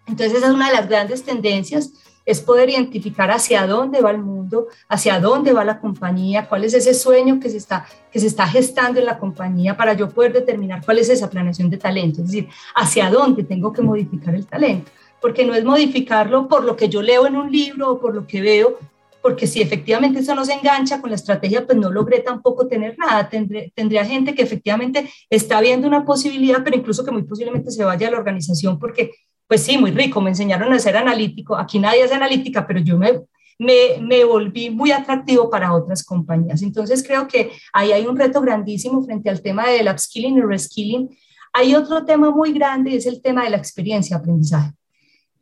Entonces 0.07 0.39
esa 0.39 0.49
es 0.49 0.55
una 0.55 0.69
de 0.69 0.75
las 0.75 0.89
grandes 0.89 1.23
tendencias 1.23 1.93
es 2.25 2.41
poder 2.41 2.71
identificar 2.71 3.31
hacia 3.31 3.67
dónde 3.67 4.01
va 4.01 4.11
el 4.11 4.19
mundo, 4.19 4.69
hacia 4.89 5.21
dónde 5.21 5.53
va 5.53 5.65
la 5.65 5.81
compañía, 5.81 6.49
cuál 6.49 6.65
es 6.65 6.75
ese 6.75 6.95
sueño 6.95 7.39
que 7.41 7.51
se 7.51 7.59
está, 7.59 7.87
que 8.11 8.21
se 8.21 8.27
está 8.27 8.47
gestando 8.47 9.01
en 9.01 9.07
la 9.07 9.19
compañía 9.19 9.77
para 9.77 9.93
yo 9.95 10.09
poder 10.09 10.33
determinar 10.33 10.83
cuál 10.85 10.99
es 10.99 11.09
esa 11.09 11.29
planeación 11.29 11.71
de 11.71 11.77
talento, 11.77 12.23
es 12.23 12.29
decir, 12.29 12.49
hacia 12.75 13.11
dónde 13.11 13.45
tengo 13.45 13.73
que 13.73 13.83
modificar 13.83 14.35
el 14.35 14.47
talento, 14.47 14.91
porque 15.21 15.45
no 15.45 15.55
es 15.55 15.65
modificarlo 15.65 16.49
por 16.49 16.65
lo 16.65 16.77
que 16.77 16.89
yo 16.89 17.03
leo 17.03 17.27
en 17.27 17.37
un 17.37 17.51
libro 17.51 17.93
o 17.93 18.01
por 18.01 18.15
lo 18.15 18.27
que 18.27 18.41
veo, 18.41 18.79
porque 19.25 19.47
si 19.47 19.63
efectivamente 19.63 20.21
eso 20.21 20.35
no 20.35 20.45
se 20.45 20.53
engancha 20.53 21.01
con 21.01 21.09
la 21.09 21.17
estrategia, 21.17 21.65
pues 21.65 21.79
no 21.79 21.91
logré 21.91 22.19
tampoco 22.19 22.69
tener 22.69 22.95
nada. 22.99 23.31
Tendría 23.75 24.05
gente 24.05 24.35
que 24.35 24.43
efectivamente 24.43 25.11
está 25.31 25.63
viendo 25.63 25.89
una 25.89 26.05
posibilidad, 26.05 26.63
pero 26.63 26.77
incluso 26.77 27.07
que 27.07 27.11
muy 27.11 27.23
posiblemente 27.23 27.71
se 27.71 27.85
vaya 27.85 28.09
a 28.09 28.11
la 28.11 28.19
organización 28.19 28.79
porque 28.79 29.13
pues 29.47 29.63
sí, 29.63 29.79
muy 29.79 29.91
rico, 29.91 30.21
me 30.21 30.31
enseñaron 30.31 30.73
a 30.73 30.79
ser 30.79 30.97
analítico, 30.97 31.57
aquí 31.57 31.79
nadie 31.79 32.03
hace 32.03 32.15
analítica, 32.15 32.67
pero 32.67 32.81
yo 32.81 32.97
me, 32.99 33.21
me, 33.59 34.01
me, 34.01 34.25
volví 34.25 34.71
muy 34.71 34.91
atractivo 34.91 35.51
para 35.51 35.75
otras 35.75 36.05
compañías. 36.05 36.63
Entonces 36.63 37.03
creo 37.07 37.29
que 37.29 37.53
ahí 37.73 37.93
hay 37.93 38.07
un 38.07 38.17
reto 38.17 38.41
grandísimo 38.41 39.03
frente 39.03 39.31
al 39.31 39.43
tema 39.43 39.69
del 39.69 39.89
upskilling 39.89 40.39
y 40.39 40.43
reskilling. 40.43 41.11
Hay 41.53 41.75
otro 41.75 42.05
tema 42.05 42.31
muy 42.31 42.53
grande 42.53 42.91
y 42.91 42.97
es 42.97 43.07
el 43.07 43.23
tema 43.23 43.45
de 43.45 43.51
la 43.51 43.59
experiencia 43.59 44.17
aprendizaje. 44.17 44.73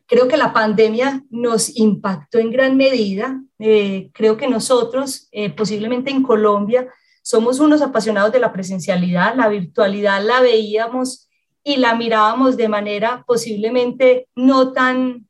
Creo 0.07 0.29
que 0.29 0.37
la 0.37 0.53
pandemia 0.53 1.25
nos 1.31 1.75
impactó 1.77 2.39
en 2.39 2.51
gran 2.51 2.77
medida. 2.77 3.41
Eh, 3.59 4.11
creo 4.13 4.37
que 4.37 4.47
nosotros, 4.47 5.29
eh, 5.33 5.49
posiblemente 5.49 6.11
en 6.11 6.23
Colombia, 6.23 6.87
somos 7.23 7.61
unos 7.61 7.81
apasionados 7.81 8.31
de 8.33 8.41
la 8.41 8.53
presencialidad. 8.53 9.35
La 9.37 9.49
virtualidad 9.49 10.23
la 10.23 10.43
veíamos 10.43 11.31
y 11.65 11.77
la 11.77 11.95
mirábamos 11.95 12.57
de 12.57 12.69
manera 12.69 13.25
posiblemente 13.27 14.29
no 14.35 14.73
tan, 14.73 15.29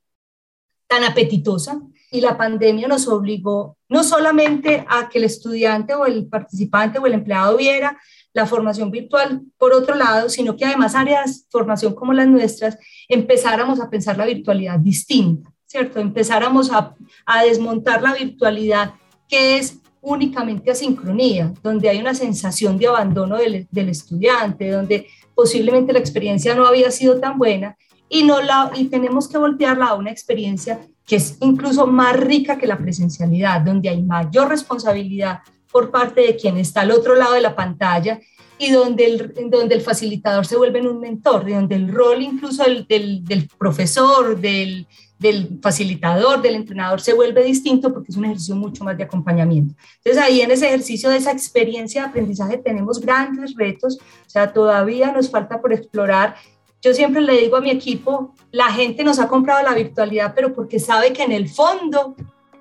tan 0.87 1.03
apetitosa. 1.03 1.81
Y 2.11 2.21
la 2.21 2.37
pandemia 2.37 2.87
nos 2.87 3.07
obligó 3.07 3.77
no 3.89 4.03
solamente 4.03 4.85
a 4.87 5.09
que 5.09 5.17
el 5.17 5.23
estudiante 5.23 5.95
o 5.95 6.05
el 6.05 6.27
participante 6.27 6.99
o 6.99 7.05
el 7.07 7.13
empleado 7.13 7.57
viera 7.57 7.99
la 8.33 8.45
formación 8.45 8.91
virtual 8.91 9.41
por 9.57 9.73
otro 9.73 9.95
lado, 9.95 10.29
sino 10.29 10.55
que 10.55 10.65
además 10.65 10.95
áreas 10.95 11.43
de 11.43 11.47
formación 11.51 11.93
como 11.93 12.13
las 12.13 12.27
nuestras 12.27 12.77
empezáramos 13.07 13.79
a 13.79 13.89
pensar 13.89 14.17
la 14.17 14.25
virtualidad 14.25 14.79
distinta, 14.79 15.51
¿cierto? 15.65 15.99
Empezáramos 15.99 16.71
a, 16.71 16.95
a 17.25 17.43
desmontar 17.43 18.01
la 18.01 18.13
virtualidad 18.13 18.93
que 19.27 19.57
es 19.57 19.82
únicamente 20.03 20.69
a 20.69 20.75
sincronía, 20.75 21.51
donde 21.63 21.89
hay 21.89 21.99
una 21.99 22.13
sensación 22.13 22.77
de 22.77 22.87
abandono 22.87 23.37
del, 23.37 23.89
estudiante, 23.89 24.69
donde 24.69 25.07
posiblemente 25.33 25.93
la 25.93 25.99
experiencia 25.99 26.53
no 26.53 26.67
había 26.67 26.91
sido 26.91 27.19
tan 27.19 27.39
buena 27.39 27.77
y, 28.09 28.23
no 28.23 28.41
la, 28.41 28.71
y 28.75 28.85
tenemos 28.85 29.27
que 29.27 29.37
voltearla 29.37 29.87
a 29.87 29.95
una 29.95 30.11
experiencia 30.11 30.85
que 31.05 31.15
es 31.15 31.37
incluso 31.41 31.87
más 31.87 32.17
rica 32.17 32.57
que 32.57 32.67
la 32.67 32.77
presencialidad, 32.77 33.61
donde 33.61 33.89
hay 33.89 34.03
mayor 34.03 34.49
responsabilidad 34.49 35.39
por 35.71 35.89
parte 35.89 36.21
de 36.21 36.35
quien 36.35 36.57
está 36.57 36.81
al 36.81 36.91
otro 36.91 37.15
lado 37.15 37.33
de 37.33 37.41
la 37.41 37.55
pantalla 37.55 38.19
y 38.57 38.71
donde 38.71 39.05
el, 39.05 39.33
donde 39.49 39.75
el 39.75 39.81
facilitador 39.81 40.45
se 40.45 40.57
vuelve 40.57 40.87
un 40.87 40.99
mentor, 40.99 41.45
de 41.45 41.55
donde 41.55 41.75
el 41.75 41.91
rol 41.91 42.21
incluso 42.21 42.63
del, 42.63 42.85
del, 42.87 43.49
profesor, 43.57 44.39
del, 44.39 44.85
del, 45.19 45.59
facilitador, 45.61 46.41
del 46.41 46.55
entrenador 46.55 46.99
se 46.99 47.13
vuelve 47.13 47.43
distinto 47.43 47.93
porque 47.93 48.11
es 48.11 48.17
un 48.17 48.25
ejercicio 48.25 48.55
mucho 48.55 48.83
más 48.83 48.97
de 48.97 49.03
acompañamiento. 49.03 49.75
Entonces 49.97 50.21
ahí 50.21 50.41
en 50.41 50.51
ese 50.51 50.67
ejercicio 50.67 51.09
de 51.09 51.17
esa 51.17 51.31
experiencia 51.31 52.01
de 52.01 52.07
aprendizaje 52.09 52.57
tenemos 52.57 52.99
grandes 52.99 53.55
retos, 53.55 53.97
o 53.97 54.29
sea, 54.29 54.51
todavía 54.51 55.11
nos 55.11 55.29
falta 55.29 55.61
por 55.61 55.73
explorar 55.73 56.35
yo 56.83 56.93
siempre 56.93 57.21
le 57.21 57.37
digo 57.37 57.55
a 57.55 57.61
mi 57.61 57.71
equipo, 57.71 58.35
la 58.51 58.65
gente 58.65 59.05
nos 59.05 59.17
ha 59.17 59.29
comprado 59.29 59.63
la 59.63 59.73
virtualidad, 59.73 60.33
pero 60.35 60.53
porque 60.53 60.79
sabe 60.79 61.13
que 61.13 61.23
en 61.23 61.31
el 61.31 61.47
fondo 61.47 62.13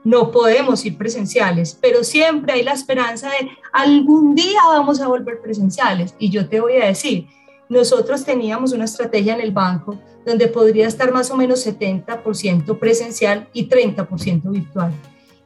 no 0.04 0.30
podemos 0.30 0.84
ir 0.86 0.96
presenciales, 0.96 1.76
pero 1.80 2.04
siempre 2.04 2.52
hay 2.52 2.62
la 2.62 2.72
esperanza 2.72 3.28
de 3.30 3.50
algún 3.72 4.36
día 4.36 4.60
vamos 4.68 5.00
a 5.00 5.08
volver 5.08 5.40
presenciales. 5.40 6.14
Y 6.20 6.30
yo 6.30 6.48
te 6.48 6.60
voy 6.60 6.74
a 6.74 6.86
decir, 6.86 7.26
nosotros 7.72 8.22
teníamos 8.24 8.72
una 8.72 8.84
estrategia 8.84 9.34
en 9.34 9.40
el 9.40 9.50
banco 9.50 9.98
donde 10.26 10.46
podría 10.46 10.86
estar 10.86 11.10
más 11.10 11.30
o 11.30 11.36
menos 11.36 11.66
70% 11.66 12.78
presencial 12.78 13.48
y 13.54 13.66
30% 13.66 14.50
virtual. 14.50 14.92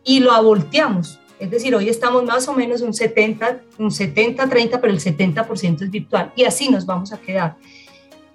Y 0.03 0.19
lo 0.19 0.43
volteamos. 0.43 1.21
Es 1.39 1.51
decir, 1.51 1.75
hoy 1.75 1.89
estamos 1.89 2.25
más 2.25 2.49
o 2.49 2.53
menos 2.53 2.81
un 2.81 2.93
70, 2.93 3.61
un 3.79 3.93
70, 3.93 4.49
30, 4.49 4.81
pero 4.81 4.93
el 4.93 4.99
70% 4.99 5.83
es 5.83 5.91
virtual. 5.91 6.33
Y 6.35 6.43
así 6.43 6.69
nos 6.69 6.85
vamos 6.85 7.13
a 7.13 7.19
quedar. 7.19 7.57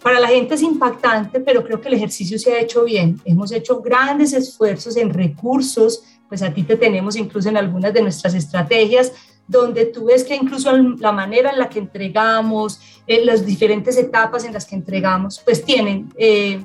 Para 0.02 0.22
la 0.22 0.30
gente 0.30 0.56
es 0.56 0.62
impactante, 0.62 1.42
pero 1.42 1.62
creo 1.64 1.82
que 1.82 1.90
el 1.90 1.96
ejercicio 1.96 2.40
se 2.40 2.54
ha 2.54 2.62
hecho 2.62 2.86
bien. 2.86 3.20
Hemos 3.26 3.52
hecho 3.52 3.82
grandes 3.82 4.32
esfuerzos 4.32 4.96
en 4.96 5.14
recursos, 5.14 6.04
pues 6.30 6.42
a 6.42 6.54
ti 6.54 6.64
te 6.64 6.78
tenemos 6.78 7.18
incluso 7.18 7.50
en 7.50 7.58
algunas 7.58 7.94
de 7.94 8.02
nuestras 8.02 8.36
estrategias, 8.36 9.12
donde 9.52 9.86
tú 9.86 10.06
ves 10.06 10.24
que 10.24 10.36
incluso 10.36 10.76
la 10.76 11.12
manera 11.12 11.52
en 11.52 11.60
la 11.60 11.70
que 11.70 11.80
entregamos, 11.80 12.80
en 13.06 13.26
las 13.26 13.46
diferentes 13.46 13.98
etapas 13.98 14.46
en 14.46 14.54
las 14.54 14.66
que 14.66 14.76
entregamos, 14.76 15.42
pues 15.44 15.64
tienen 15.64 16.12
eh, 16.18 16.64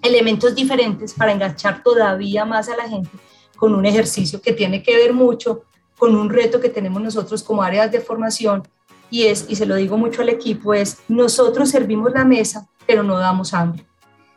elementos 0.00 0.54
diferentes 0.54 1.12
para 1.12 1.32
enganchar 1.32 1.82
todavía 1.82 2.44
más 2.44 2.68
a 2.68 2.76
la 2.76 2.88
gente 2.88 3.10
con 3.56 3.74
un 3.74 3.84
ejercicio 3.84 4.40
que 4.40 4.52
tiene 4.52 4.82
que 4.82 4.96
ver 4.96 5.12
mucho 5.12 5.64
con 5.98 6.16
un 6.16 6.30
reto 6.30 6.60
que 6.60 6.70
tenemos 6.70 7.02
nosotros 7.02 7.42
como 7.42 7.62
áreas 7.62 7.90
de 7.92 8.00
formación 8.00 8.62
y 9.10 9.24
es, 9.24 9.44
y 9.48 9.56
se 9.56 9.66
lo 9.66 9.74
digo 9.74 9.98
mucho 9.98 10.22
al 10.22 10.28
equipo, 10.28 10.72
es 10.72 10.98
nosotros 11.08 11.68
servimos 11.68 12.12
la 12.12 12.24
mesa, 12.24 12.68
pero 12.86 13.02
no 13.02 13.18
damos 13.18 13.52
hambre. 13.52 13.84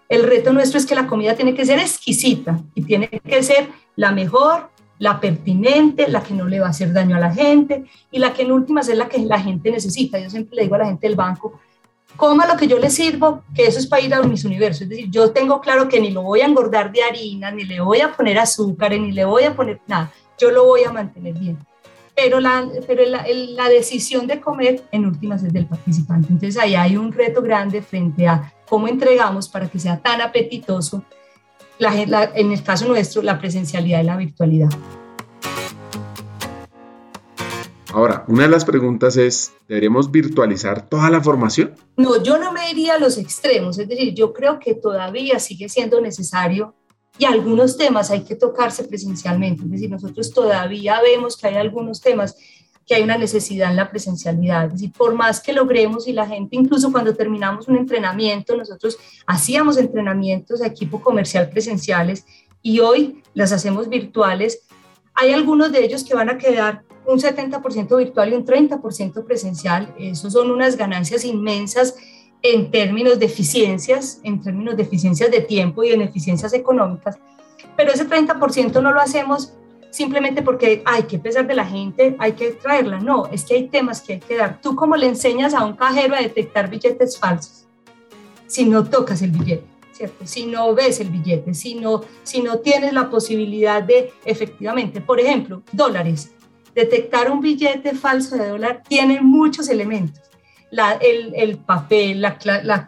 El 0.09 0.23
reto 0.23 0.51
nuestro 0.51 0.79
es 0.79 0.85
que 0.85 0.95
la 0.95 1.07
comida 1.07 1.35
tiene 1.35 1.53
que 1.53 1.65
ser 1.65 1.79
exquisita 1.79 2.59
y 2.73 2.83
tiene 2.83 3.07
que 3.07 3.43
ser 3.43 3.69
la 3.95 4.11
mejor, 4.11 4.71
la 4.99 5.19
pertinente, 5.19 6.07
la 6.07 6.23
que 6.23 6.33
no 6.33 6.47
le 6.47 6.59
va 6.59 6.67
a 6.67 6.69
hacer 6.69 6.93
daño 6.93 7.15
a 7.15 7.19
la 7.19 7.33
gente 7.33 7.85
y 8.11 8.19
la 8.19 8.33
que 8.33 8.43
en 8.43 8.51
últimas 8.51 8.87
es 8.89 8.97
la 8.97 9.09
que 9.09 9.19
la 9.19 9.39
gente 9.39 9.71
necesita. 9.71 10.19
Yo 10.19 10.29
siempre 10.29 10.55
le 10.55 10.63
digo 10.63 10.75
a 10.75 10.79
la 10.79 10.85
gente 10.85 11.07
del 11.07 11.15
banco, 11.15 11.59
coma 12.15 12.45
lo 12.45 12.55
que 12.55 12.67
yo 12.67 12.79
le 12.79 12.89
sirvo, 12.89 13.43
que 13.53 13.65
eso 13.65 13.79
es 13.79 13.87
para 13.87 14.01
ir 14.01 14.13
a 14.13 14.21
mis 14.21 14.45
universos. 14.45 14.83
Es 14.83 14.89
decir, 14.89 15.09
yo 15.09 15.31
tengo 15.31 15.59
claro 15.61 15.87
que 15.87 15.99
ni 15.99 16.11
lo 16.11 16.21
voy 16.21 16.41
a 16.41 16.45
engordar 16.45 16.91
de 16.91 17.03
harina, 17.03 17.51
ni 17.51 17.63
le 17.63 17.81
voy 17.81 18.01
a 18.01 18.11
poner 18.11 18.37
azúcar, 18.39 18.91
ni 18.91 19.11
le 19.11 19.25
voy 19.25 19.43
a 19.43 19.55
poner 19.55 19.81
nada. 19.87 20.11
Yo 20.39 20.51
lo 20.51 20.65
voy 20.65 20.83
a 20.83 20.91
mantener 20.91 21.33
bien 21.33 21.57
pero, 22.15 22.39
la, 22.39 22.69
pero 22.85 23.05
la, 23.05 23.25
la, 23.27 23.69
decisión 23.69 24.27
de 24.27 24.39
comer 24.39 24.83
en 24.91 25.05
últimas 25.05 25.43
es 25.43 25.51
del 25.51 25.65
participante. 25.65 26.27
Entonces 26.31 26.61
ahí 26.61 26.75
hay 26.75 26.95
un 26.95 27.11
reto 27.11 27.41
grande 27.41 27.81
frente 27.81 28.27
a 28.27 28.53
cómo 28.67 28.87
entregamos 28.87 29.49
para 29.49 29.67
que 29.67 29.79
sea 29.79 29.99
tan 29.99 30.21
apetitoso, 30.21 31.03
la, 31.83 32.31
en 32.35 32.51
el 32.51 32.63
caso 32.63 32.87
nuestro, 32.87 33.21
la 33.21 33.39
presencialidad 33.39 34.01
y 34.01 34.03
la 34.03 34.17
virtualidad. 34.17 34.69
Ahora, 37.93 38.25
una 38.27 38.43
de 38.43 38.49
las 38.49 38.65
preguntas 38.65 39.17
es, 39.17 39.53
¿deberíamos 39.67 40.09
virtualizar 40.09 40.89
toda 40.89 41.11
la 41.11 41.21
formación? 41.21 41.75
No, 41.95 42.23
yo 42.23 42.39
no 42.39 42.51
me 42.51 42.71
iría 42.71 42.95
a 42.95 42.99
los 42.99 43.19
extremos, 43.19 43.77
es 43.77 43.87
decir, 43.87 44.15
yo 44.15 44.33
creo 44.33 44.59
que 44.59 44.73
todavía 44.73 45.37
sigue 45.37 45.69
siendo 45.69 46.01
necesario 46.01 46.73
y 47.19 47.25
algunos 47.25 47.77
temas 47.77 48.09
hay 48.09 48.23
que 48.23 48.35
tocarse 48.35 48.85
presencialmente. 48.85 49.63
Es 49.63 49.69
decir, 49.69 49.91
nosotros 49.91 50.31
todavía 50.31 50.99
vemos 51.01 51.37
que 51.37 51.47
hay 51.47 51.55
algunos 51.55 52.01
temas 52.01 52.35
que 52.85 52.95
hay 52.95 53.03
una 53.03 53.17
necesidad 53.17 53.69
en 53.69 53.77
la 53.77 53.89
presencialidad. 53.89 54.65
Es 54.65 54.73
decir, 54.73 54.91
por 54.91 55.15
más 55.15 55.39
que 55.41 55.53
logremos 55.53 56.07
y 56.07 56.13
la 56.13 56.27
gente, 56.27 56.55
incluso 56.55 56.91
cuando 56.91 57.15
terminamos 57.15 57.67
un 57.67 57.77
entrenamiento, 57.77 58.55
nosotros 58.55 58.97
hacíamos 59.25 59.77
entrenamientos 59.77 60.61
a 60.61 60.67
equipo 60.67 61.01
comercial 61.01 61.49
presenciales 61.49 62.25
y 62.61 62.79
hoy 62.79 63.21
las 63.33 63.51
hacemos 63.51 63.89
virtuales. 63.89 64.63
Hay 65.13 65.31
algunos 65.31 65.71
de 65.71 65.83
ellos 65.83 66.03
que 66.03 66.15
van 66.15 66.29
a 66.29 66.37
quedar 66.37 66.83
un 67.05 67.19
70% 67.19 67.97
virtual 67.97 68.31
y 68.31 68.35
un 68.35 68.45
30% 68.45 69.25
presencial. 69.25 69.93
Eso 69.99 70.29
son 70.29 70.51
unas 70.51 70.77
ganancias 70.77 71.25
inmensas 71.25 71.95
en 72.43 72.69
términos 72.71 73.19
de 73.19 73.25
eficiencias, 73.25 74.19
en 74.23 74.41
términos 74.41 74.75
de 74.75 74.83
eficiencias 74.83 75.31
de 75.31 75.41
tiempo 75.41 75.83
y 75.83 75.91
en 75.91 76.01
eficiencias 76.01 76.53
económicas, 76.53 77.17
pero 77.77 77.91
ese 77.91 78.07
30% 78.07 78.81
no 78.81 78.91
lo 78.91 78.99
hacemos 78.99 79.53
simplemente 79.93 80.41
porque 80.41 80.81
hay 80.85 81.03
que 81.03 81.19
pesar 81.19 81.45
de 81.45 81.53
la 81.53 81.65
gente, 81.65 82.15
hay 82.17 82.33
que 82.33 82.51
traerla. 82.53 82.99
No, 82.99 83.27
es 83.27 83.45
que 83.45 83.53
hay 83.53 83.67
temas 83.67 84.01
que 84.01 84.13
hay 84.13 84.19
que 84.19 84.35
dar. 84.35 84.59
Tú 84.59 84.75
como 84.75 84.95
le 84.95 85.05
enseñas 85.05 85.53
a 85.53 85.63
un 85.63 85.73
cajero 85.73 86.15
a 86.15 86.19
detectar 86.19 86.67
billetes 86.67 87.19
falsos, 87.19 87.65
si 88.47 88.65
no 88.65 88.83
tocas 88.83 89.21
el 89.21 89.29
billete, 89.29 89.65
¿cierto? 89.91 90.25
Si 90.25 90.47
no 90.47 90.73
ves 90.73 90.99
el 90.99 91.11
billete, 91.11 91.53
si 91.53 91.75
no, 91.75 92.01
si 92.23 92.41
no 92.41 92.57
tienes 92.57 92.91
la 92.91 93.09
posibilidad 93.11 93.83
de 93.83 94.11
efectivamente, 94.25 94.99
por 94.99 95.19
ejemplo, 95.19 95.61
dólares. 95.71 96.31
Detectar 96.73 97.31
un 97.31 97.39
billete 97.39 97.93
falso 97.93 98.35
de 98.35 98.49
dólar 98.49 98.81
tiene 98.87 99.21
muchos 99.21 99.69
elementos 99.69 100.32
el, 101.01 101.57
papel, 101.57 102.21
la, 102.21 102.37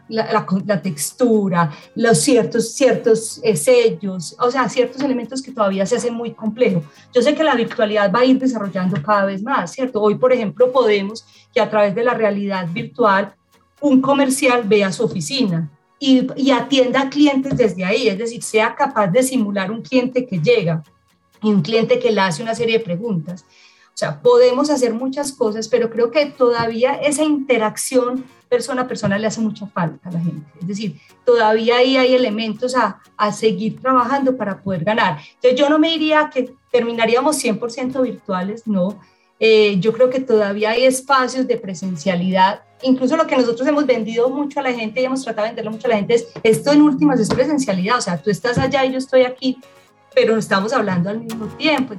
la, 0.09 0.81
textura, 0.81 1.71
los 1.95 2.17
ciertos, 2.17 2.73
ciertos 2.73 3.39
eh, 3.43 3.55
sellos, 3.55 4.35
o 4.39 4.49
sea, 4.49 4.67
ciertos 4.69 5.01
elementos 5.01 5.41
que 5.41 5.51
todavía 5.51 5.85
se 5.85 5.97
hacen 5.97 6.13
muy 6.13 6.31
complejo. 6.33 6.83
Yo 7.13 7.21
sé 7.21 7.35
que 7.35 7.43
la 7.43 7.55
virtualidad 7.55 8.11
va 8.11 8.19
a 8.19 8.25
ir 8.25 8.39
desarrollando 8.39 9.01
cada 9.01 9.25
vez 9.25 9.43
más, 9.43 9.71
¿cierto? 9.71 10.01
Hoy, 10.01 10.15
por 10.15 10.33
ejemplo, 10.33 10.71
podemos 10.71 11.25
que 11.53 11.61
a 11.61 11.69
través 11.69 11.93
de 11.95 12.03
la 12.03 12.13
realidad 12.13 12.67
virtual 12.71 13.35
un 13.81 14.01
comercial 14.01 14.63
vea 14.65 14.91
su 14.91 15.03
oficina, 15.03 15.69
y, 15.97 16.27
y, 16.35 16.51
atienda 16.51 17.03
a 17.03 17.09
clientes 17.09 17.55
desde 17.55 17.85
ahí, 17.85 18.09
es 18.09 18.17
decir, 18.17 18.43
sea 18.43 18.75
capaz 18.75 19.07
de 19.07 19.23
simular 19.23 19.71
un 19.71 19.81
cliente 19.81 20.25
que 20.25 20.39
llega 20.39 20.83
y 21.41 21.49
un 21.49 21.61
cliente 21.61 21.99
que 21.99 22.11
le 22.11 22.21
hace 22.21 22.43
una 22.43 22.53
serie 22.53 22.79
de 22.79 22.83
preguntas. 22.83 23.45
O 23.95 23.97
sea, 23.97 24.21
podemos 24.21 24.69
hacer 24.69 24.93
muchas 24.93 25.31
cosas, 25.31 25.69
pero 25.69 25.89
creo 25.89 26.11
que 26.11 26.25
todavía 26.25 26.95
esa 26.95 27.23
interacción 27.23 28.25
persona 28.49 28.81
a 28.81 28.87
persona 28.89 29.17
le 29.17 29.25
hace 29.25 29.39
mucha 29.39 29.67
falta 29.67 30.09
a 30.09 30.11
la 30.11 30.19
gente. 30.19 30.45
Es 30.59 30.67
decir, 30.67 30.99
todavía 31.23 31.77
ahí 31.77 31.95
hay 31.95 32.13
elementos 32.13 32.75
a, 32.75 33.01
a 33.15 33.31
seguir 33.31 33.79
trabajando 33.79 34.35
para 34.35 34.61
poder 34.61 34.83
ganar. 34.83 35.19
Entonces, 35.35 35.57
yo 35.57 35.69
no 35.69 35.79
me 35.79 35.87
diría 35.91 36.29
que 36.29 36.53
terminaríamos 36.71 37.41
100% 37.41 38.01
virtuales, 38.01 38.67
no. 38.67 38.99
Eh, 39.39 39.77
yo 39.79 39.93
creo 39.93 40.09
que 40.09 40.19
todavía 40.19 40.71
hay 40.71 40.83
espacios 40.83 41.47
de 41.47 41.55
presencialidad. 41.55 42.63
Incluso 42.81 43.15
lo 43.15 43.25
que 43.25 43.37
nosotros 43.37 43.65
hemos 43.65 43.85
vendido 43.85 44.29
mucho 44.29 44.59
a 44.59 44.63
la 44.63 44.73
gente 44.73 44.99
y 44.99 45.05
hemos 45.05 45.23
tratado 45.23 45.45
de 45.45 45.51
venderlo 45.51 45.71
mucho 45.71 45.87
a 45.87 45.91
la 45.91 45.95
gente 45.95 46.15
es, 46.15 46.27
esto 46.43 46.73
en 46.73 46.81
últimas 46.81 47.17
es 47.21 47.29
presencialidad, 47.29 47.97
o 47.97 48.01
sea, 48.01 48.21
tú 48.21 48.29
estás 48.29 48.57
allá 48.57 48.83
y 48.83 48.91
yo 48.91 48.97
estoy 48.97 49.23
aquí, 49.23 49.57
pero 50.13 50.37
estamos 50.37 50.73
hablando 50.73 51.09
al 51.09 51.21
mismo 51.21 51.45
tiempo. 51.57 51.95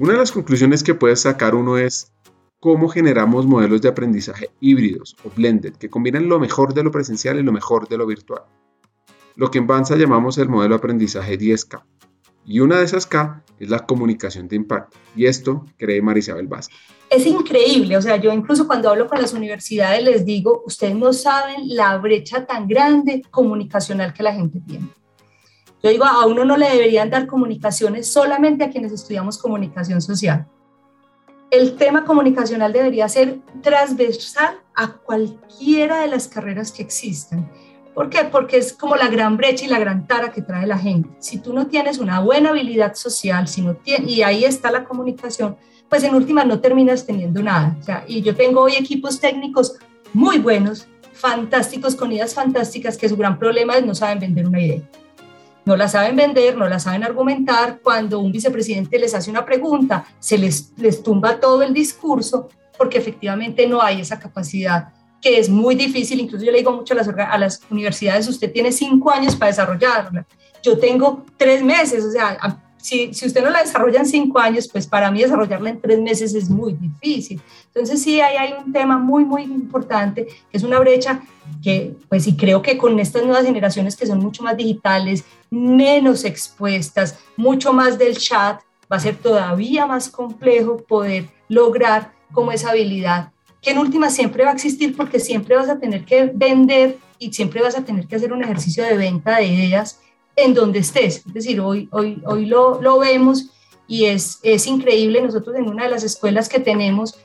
Una 0.00 0.14
de 0.14 0.20
las 0.20 0.32
conclusiones 0.32 0.82
que 0.82 0.94
puede 0.94 1.14
sacar 1.14 1.54
uno 1.54 1.76
es 1.76 2.10
cómo 2.58 2.88
generamos 2.88 3.44
modelos 3.44 3.82
de 3.82 3.90
aprendizaje 3.90 4.48
híbridos 4.58 5.14
o 5.24 5.28
blended 5.28 5.74
que 5.74 5.90
combinan 5.90 6.26
lo 6.26 6.40
mejor 6.40 6.72
de 6.72 6.82
lo 6.82 6.90
presencial 6.90 7.38
y 7.38 7.42
lo 7.42 7.52
mejor 7.52 7.86
de 7.86 7.98
lo 7.98 8.06
virtual. 8.06 8.44
Lo 9.36 9.50
que 9.50 9.58
en 9.58 9.66
Banza 9.66 9.96
llamamos 9.96 10.38
el 10.38 10.48
modelo 10.48 10.76
de 10.76 10.78
aprendizaje 10.78 11.38
10K. 11.38 11.82
Y 12.46 12.60
una 12.60 12.78
de 12.78 12.84
esas 12.86 13.04
K 13.04 13.44
es 13.58 13.68
la 13.68 13.80
comunicación 13.80 14.48
de 14.48 14.56
impacto. 14.56 14.96
Y 15.14 15.26
esto 15.26 15.66
cree 15.76 16.00
Marisabel 16.00 16.46
Vázquez. 16.46 16.78
Es 17.10 17.26
increíble, 17.26 17.98
o 17.98 18.00
sea, 18.00 18.16
yo 18.16 18.32
incluso 18.32 18.66
cuando 18.66 18.88
hablo 18.88 19.06
con 19.06 19.20
las 19.20 19.34
universidades 19.34 20.02
les 20.02 20.24
digo, 20.24 20.62
ustedes 20.64 20.96
no 20.96 21.12
saben 21.12 21.76
la 21.76 21.98
brecha 21.98 22.46
tan 22.46 22.66
grande 22.66 23.20
comunicacional 23.30 24.14
que 24.14 24.22
la 24.22 24.32
gente 24.32 24.62
tiene. 24.66 24.88
Yo 25.82 25.90
digo, 25.90 26.04
a 26.04 26.26
uno 26.26 26.44
no 26.44 26.56
le 26.56 26.68
deberían 26.68 27.10
dar 27.10 27.26
comunicaciones 27.26 28.12
solamente 28.12 28.64
a 28.64 28.70
quienes 28.70 28.92
estudiamos 28.92 29.38
comunicación 29.38 30.02
social. 30.02 30.46
El 31.50 31.76
tema 31.76 32.04
comunicacional 32.04 32.72
debería 32.72 33.08
ser 33.08 33.40
transversal 33.62 34.60
a 34.74 34.92
cualquiera 34.92 36.00
de 36.00 36.08
las 36.08 36.28
carreras 36.28 36.70
que 36.70 36.82
existan. 36.82 37.50
¿Por 37.94 38.08
qué? 38.08 38.24
Porque 38.30 38.56
es 38.56 38.72
como 38.72 38.94
la 38.94 39.08
gran 39.08 39.36
brecha 39.36 39.64
y 39.64 39.68
la 39.68 39.78
gran 39.78 40.06
tara 40.06 40.30
que 40.30 40.42
trae 40.42 40.66
la 40.66 40.78
gente. 40.78 41.08
Si 41.18 41.38
tú 41.38 41.52
no 41.52 41.66
tienes 41.66 41.98
una 41.98 42.20
buena 42.20 42.50
habilidad 42.50 42.94
social, 42.94 43.48
si 43.48 43.62
no 43.62 43.76
y 43.84 44.22
ahí 44.22 44.44
está 44.44 44.70
la 44.70 44.84
comunicación, 44.84 45.56
pues 45.88 46.04
en 46.04 46.14
última 46.14 46.44
no 46.44 46.60
terminas 46.60 47.04
teniendo 47.04 47.42
nada. 47.42 47.76
O 47.80 47.82
sea, 47.82 48.04
y 48.06 48.22
yo 48.22 48.34
tengo 48.36 48.60
hoy 48.60 48.74
equipos 48.76 49.18
técnicos 49.18 49.76
muy 50.12 50.38
buenos, 50.38 50.86
fantásticos 51.12 51.96
con 51.96 52.12
ideas 52.12 52.32
fantásticas 52.32 52.96
que 52.96 53.08
su 53.08 53.16
gran 53.16 53.38
problema 53.38 53.76
es 53.76 53.84
no 53.84 53.94
saben 53.94 54.20
vender 54.20 54.46
una 54.46 54.60
idea. 54.60 54.82
No 55.64 55.76
la 55.76 55.88
saben 55.88 56.16
vender, 56.16 56.56
no 56.56 56.68
la 56.68 56.78
saben 56.78 57.04
argumentar. 57.04 57.80
Cuando 57.82 58.20
un 58.20 58.32
vicepresidente 58.32 58.98
les 58.98 59.14
hace 59.14 59.30
una 59.30 59.44
pregunta, 59.44 60.04
se 60.18 60.38
les, 60.38 60.72
les 60.76 61.02
tumba 61.02 61.38
todo 61.38 61.62
el 61.62 61.74
discurso 61.74 62.48
porque 62.78 62.98
efectivamente 62.98 63.66
no 63.66 63.82
hay 63.82 64.00
esa 64.00 64.18
capacidad 64.18 64.88
que 65.20 65.38
es 65.38 65.48
muy 65.48 65.74
difícil. 65.74 66.20
Incluso 66.20 66.44
yo 66.44 66.52
le 66.52 66.58
digo 66.58 66.72
mucho 66.72 66.94
a 66.94 66.96
las, 66.96 67.08
a 67.08 67.38
las 67.38 67.60
universidades, 67.70 68.26
usted 68.26 68.50
tiene 68.50 68.72
cinco 68.72 69.10
años 69.10 69.36
para 69.36 69.50
desarrollarla. 69.50 70.26
Yo 70.62 70.78
tengo 70.78 71.24
tres 71.36 71.62
meses, 71.62 72.04
o 72.04 72.10
sea, 72.10 72.38
si, 72.80 73.12
si, 73.14 73.26
usted 73.26 73.42
no 73.42 73.50
la 73.50 73.60
desarrolla 73.60 74.00
en 74.00 74.06
cinco 74.06 74.38
años, 74.38 74.68
pues 74.68 74.86
para 74.86 75.10
mí 75.10 75.20
desarrollarla 75.20 75.70
en 75.70 75.80
tres 75.80 76.00
meses 76.00 76.34
es 76.34 76.48
muy 76.50 76.72
difícil. 76.74 77.40
Entonces 77.66 78.02
sí, 78.02 78.20
ahí 78.20 78.36
hay 78.36 78.54
un 78.64 78.72
tema 78.72 78.98
muy, 78.98 79.24
muy 79.24 79.42
importante, 79.42 80.26
que 80.26 80.56
es 80.56 80.62
una 80.62 80.78
brecha 80.78 81.20
que, 81.62 81.94
pues 82.08 82.24
sí, 82.24 82.36
creo 82.36 82.62
que 82.62 82.78
con 82.78 82.98
estas 82.98 83.24
nuevas 83.24 83.44
generaciones 83.44 83.96
que 83.96 84.06
son 84.06 84.18
mucho 84.18 84.42
más 84.42 84.56
digitales, 84.56 85.24
menos 85.50 86.24
expuestas, 86.24 87.18
mucho 87.36 87.72
más 87.72 87.98
del 87.98 88.16
chat, 88.16 88.60
va 88.90 88.96
a 88.96 89.00
ser 89.00 89.16
todavía 89.16 89.86
más 89.86 90.08
complejo 90.08 90.78
poder 90.78 91.26
lograr 91.48 92.12
como 92.32 92.52
esa 92.52 92.70
habilidad, 92.70 93.32
que 93.60 93.70
en 93.70 93.78
última 93.78 94.10
siempre 94.10 94.44
va 94.44 94.50
a 94.50 94.54
existir 94.54 94.96
porque 94.96 95.20
siempre 95.20 95.56
vas 95.56 95.68
a 95.68 95.78
tener 95.78 96.04
que 96.04 96.30
vender 96.32 96.98
y 97.18 97.32
siempre 97.32 97.60
vas 97.60 97.76
a 97.76 97.84
tener 97.84 98.06
que 98.06 98.16
hacer 98.16 98.32
un 98.32 98.42
ejercicio 98.42 98.84
de 98.84 98.96
venta 98.96 99.36
de 99.36 99.46
ideas 99.46 100.00
en 100.36 100.54
donde 100.54 100.80
estés. 100.80 101.24
Es 101.26 101.32
decir, 101.32 101.60
hoy, 101.60 101.88
hoy, 101.92 102.22
hoy 102.24 102.46
lo, 102.46 102.80
lo 102.80 102.98
vemos 102.98 103.50
y 103.86 104.06
es, 104.06 104.38
es 104.42 104.66
increíble. 104.66 105.20
Nosotros 105.20 105.56
en 105.56 105.68
una 105.68 105.84
de 105.84 105.90
las 105.90 106.04
escuelas 106.04 106.48
que 106.48 106.60
tenemos, 106.60 107.18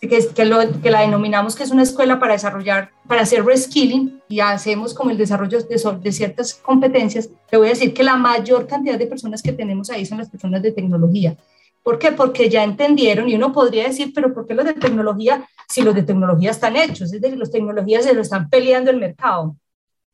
que, 0.00 0.08
que, 0.08 0.44
lo, 0.44 0.58
que 0.80 0.90
la 0.90 1.00
denominamos 1.00 1.56
que 1.56 1.62
es 1.62 1.70
una 1.70 1.82
escuela 1.82 2.20
para 2.20 2.34
desarrollar, 2.34 2.90
para 3.08 3.22
hacer 3.22 3.44
reskilling 3.44 4.20
y 4.28 4.40
hacemos 4.40 4.92
como 4.92 5.10
el 5.10 5.16
desarrollo 5.16 5.58
de, 5.58 5.98
de 6.02 6.12
ciertas 6.12 6.54
competencias, 6.54 7.30
te 7.50 7.56
voy 7.56 7.68
a 7.68 7.70
decir 7.70 7.94
que 7.94 8.02
la 8.02 8.16
mayor 8.16 8.66
cantidad 8.66 8.98
de 8.98 9.06
personas 9.06 9.42
que 9.42 9.52
tenemos 9.52 9.90
ahí 9.90 10.04
son 10.04 10.18
las 10.18 10.28
personas 10.28 10.62
de 10.62 10.72
tecnología. 10.72 11.36
¿Por 11.82 11.98
qué? 11.98 12.12
Porque 12.12 12.48
ya 12.48 12.64
entendieron 12.64 13.28
y 13.28 13.36
uno 13.36 13.52
podría 13.52 13.84
decir, 13.84 14.12
pero 14.12 14.34
¿por 14.34 14.46
qué 14.46 14.54
los 14.54 14.64
de 14.64 14.74
tecnología, 14.74 15.48
si 15.68 15.82
los 15.82 15.94
de 15.94 16.02
tecnología 16.02 16.50
están 16.50 16.76
hechos? 16.76 17.12
Es 17.12 17.20
decir, 17.20 17.38
los 17.38 17.50
de 17.50 17.58
tecnología 17.58 18.02
se 18.02 18.12
lo 18.12 18.22
están 18.22 18.50
peleando 18.50 18.90
el 18.90 18.98
mercado. 18.98 19.56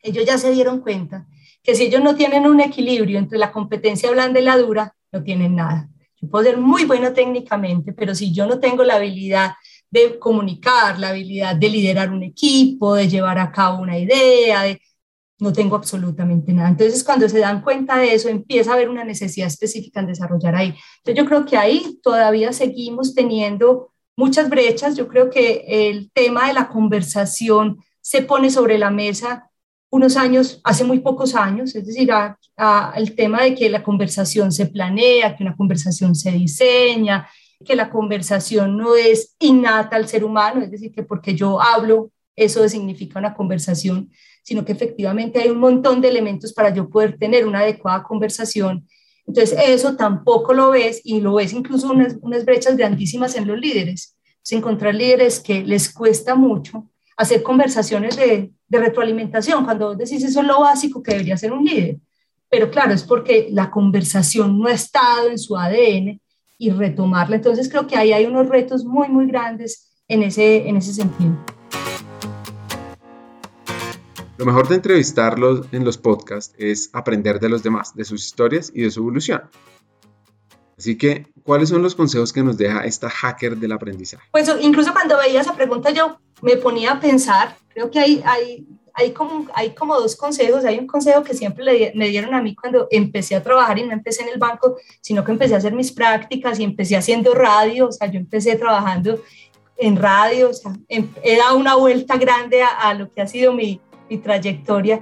Ellos 0.02 0.24
ya 0.26 0.36
se 0.36 0.50
dieron 0.50 0.80
cuenta 0.80 1.26
que 1.62 1.74
si 1.74 1.84
ellos 1.84 2.02
no 2.02 2.14
tienen 2.14 2.46
un 2.46 2.60
equilibrio 2.60 3.18
entre 3.18 3.38
la 3.38 3.52
competencia 3.52 4.10
blanda 4.10 4.40
y 4.40 4.44
la 4.44 4.56
dura, 4.56 4.94
no 5.12 5.22
tienen 5.22 5.56
nada. 5.56 5.88
Yo 6.20 6.28
puedo 6.28 6.44
ser 6.44 6.58
muy 6.58 6.84
bueno 6.84 7.12
técnicamente, 7.12 7.92
pero 7.92 8.14
si 8.14 8.32
yo 8.32 8.46
no 8.46 8.58
tengo 8.58 8.84
la 8.84 8.96
habilidad 8.96 9.52
de 9.90 10.18
comunicar, 10.18 10.98
la 10.98 11.10
habilidad 11.10 11.54
de 11.54 11.68
liderar 11.68 12.10
un 12.10 12.22
equipo, 12.22 12.94
de 12.94 13.08
llevar 13.08 13.38
a 13.38 13.52
cabo 13.52 13.82
una 13.82 13.98
idea, 13.98 14.62
de, 14.62 14.80
no 15.38 15.52
tengo 15.52 15.76
absolutamente 15.76 16.52
nada. 16.52 16.68
Entonces, 16.68 17.02
cuando 17.04 17.28
se 17.28 17.40
dan 17.40 17.62
cuenta 17.62 17.98
de 17.98 18.14
eso, 18.14 18.28
empieza 18.28 18.70
a 18.70 18.74
haber 18.74 18.88
una 18.88 19.04
necesidad 19.04 19.48
específica 19.48 20.00
en 20.00 20.06
desarrollar 20.06 20.54
ahí. 20.54 20.74
Entonces, 20.98 21.16
yo 21.16 21.26
creo 21.26 21.44
que 21.44 21.56
ahí 21.56 21.98
todavía 22.02 22.52
seguimos 22.52 23.14
teniendo 23.14 23.92
muchas 24.16 24.48
brechas. 24.48 24.96
Yo 24.96 25.08
creo 25.08 25.30
que 25.30 25.64
el 25.66 26.10
tema 26.12 26.46
de 26.46 26.54
la 26.54 26.68
conversación 26.68 27.78
se 28.00 28.22
pone 28.22 28.50
sobre 28.50 28.78
la 28.78 28.90
mesa 28.90 29.50
unos 29.92 30.16
años, 30.16 30.58
hace 30.64 30.84
muy 30.84 31.00
pocos 31.00 31.34
años, 31.34 31.76
es 31.76 31.86
decir, 31.86 32.10
el 32.96 33.14
tema 33.14 33.42
de 33.42 33.54
que 33.54 33.68
la 33.68 33.82
conversación 33.82 34.50
se 34.50 34.64
planea, 34.66 35.36
que 35.36 35.44
una 35.44 35.54
conversación 35.54 36.14
se 36.14 36.32
diseña, 36.32 37.28
que 37.62 37.76
la 37.76 37.90
conversación 37.90 38.78
no 38.78 38.96
es 38.96 39.36
innata 39.38 39.96
al 39.96 40.08
ser 40.08 40.24
humano, 40.24 40.62
es 40.62 40.70
decir, 40.70 40.92
que 40.92 41.02
porque 41.02 41.34
yo 41.34 41.60
hablo, 41.60 42.10
eso 42.34 42.66
significa 42.70 43.18
una 43.18 43.34
conversación, 43.34 44.10
sino 44.42 44.64
que 44.64 44.72
efectivamente 44.72 45.42
hay 45.42 45.50
un 45.50 45.60
montón 45.60 46.00
de 46.00 46.08
elementos 46.08 46.54
para 46.54 46.72
yo 46.72 46.88
poder 46.88 47.18
tener 47.18 47.46
una 47.46 47.58
adecuada 47.58 48.02
conversación. 48.02 48.88
Entonces, 49.26 49.58
eso 49.62 49.94
tampoco 49.94 50.54
lo 50.54 50.70
ves 50.70 51.02
y 51.04 51.20
lo 51.20 51.34
ves 51.34 51.52
incluso 51.52 51.92
unas, 51.92 52.16
unas 52.22 52.46
brechas 52.46 52.78
grandísimas 52.78 53.36
en 53.36 53.46
los 53.46 53.58
líderes. 53.58 54.16
Es 54.42 54.52
encontrar 54.52 54.94
líderes 54.94 55.38
que 55.38 55.62
les 55.62 55.92
cuesta 55.92 56.34
mucho 56.34 56.88
hacer 57.16 57.42
conversaciones 57.42 58.16
de, 58.16 58.50
de 58.72 58.78
retroalimentación, 58.78 59.66
cuando 59.66 59.94
decís 59.94 60.24
eso 60.24 60.40
es 60.40 60.46
lo 60.46 60.60
básico 60.60 61.02
que 61.02 61.12
debería 61.12 61.36
ser 61.36 61.52
un 61.52 61.62
líder. 61.62 61.98
Pero 62.48 62.70
claro, 62.70 62.94
es 62.94 63.02
porque 63.02 63.48
la 63.50 63.70
conversación 63.70 64.58
no 64.58 64.66
ha 64.66 64.72
estado 64.72 65.28
en 65.28 65.38
su 65.38 65.58
ADN 65.58 66.18
y 66.56 66.70
retomarla. 66.70 67.36
Entonces 67.36 67.68
creo 67.68 67.86
que 67.86 67.96
ahí 67.96 68.14
hay 68.14 68.24
unos 68.24 68.48
retos 68.48 68.82
muy, 68.82 69.08
muy 69.08 69.26
grandes 69.26 69.92
en 70.08 70.22
ese, 70.22 70.66
en 70.66 70.78
ese 70.78 70.94
sentido. 70.94 71.36
Lo 74.38 74.46
mejor 74.46 74.66
de 74.68 74.76
entrevistarlos 74.76 75.66
en 75.70 75.84
los 75.84 75.98
podcasts 75.98 76.54
es 76.56 76.88
aprender 76.94 77.40
de 77.40 77.50
los 77.50 77.62
demás, 77.62 77.94
de 77.94 78.06
sus 78.06 78.24
historias 78.24 78.72
y 78.74 78.80
de 78.84 78.90
su 78.90 79.00
evolución. 79.00 79.42
Así 80.82 80.98
que, 80.98 81.28
¿cuáles 81.44 81.68
son 81.68 81.80
los 81.80 81.94
consejos 81.94 82.32
que 82.32 82.42
nos 82.42 82.58
deja 82.58 82.84
esta 82.84 83.08
hacker 83.08 83.56
del 83.56 83.70
aprendizaje? 83.70 84.24
Pues 84.32 84.50
incluso 84.60 84.92
cuando 84.92 85.16
veía 85.16 85.40
esa 85.40 85.54
pregunta 85.54 85.90
yo 85.90 86.18
me 86.40 86.56
ponía 86.56 86.94
a 86.94 86.98
pensar, 86.98 87.56
creo 87.72 87.88
que 87.88 88.00
hay, 88.00 88.20
hay, 88.24 88.66
hay, 88.92 89.12
como, 89.12 89.46
hay 89.54 89.76
como 89.76 89.94
dos 89.94 90.16
consejos. 90.16 90.64
Hay 90.64 90.80
un 90.80 90.88
consejo 90.88 91.22
que 91.22 91.34
siempre 91.34 91.64
le, 91.64 91.92
me 91.94 92.08
dieron 92.08 92.34
a 92.34 92.42
mí 92.42 92.56
cuando 92.56 92.88
empecé 92.90 93.36
a 93.36 93.44
trabajar 93.44 93.78
y 93.78 93.84
no 93.84 93.92
empecé 93.92 94.22
en 94.24 94.30
el 94.30 94.40
banco, 94.40 94.76
sino 95.00 95.22
que 95.22 95.30
empecé 95.30 95.54
a 95.54 95.58
hacer 95.58 95.72
mis 95.72 95.92
prácticas 95.92 96.58
y 96.58 96.64
empecé 96.64 96.96
haciendo 96.96 97.32
radio. 97.32 97.86
O 97.86 97.92
sea, 97.92 98.10
yo 98.10 98.18
empecé 98.18 98.56
trabajando 98.56 99.22
en 99.76 99.96
radio, 99.96 100.50
o 100.50 100.52
sea, 100.52 100.72
em, 100.88 101.08
he 101.22 101.36
dado 101.36 101.58
una 101.58 101.76
vuelta 101.76 102.16
grande 102.16 102.60
a, 102.60 102.92
lo 102.94 103.08
que 103.08 103.22
ha 103.22 103.28
sido 103.28 103.52
mi 103.52 103.80
trayectoria 104.20 105.00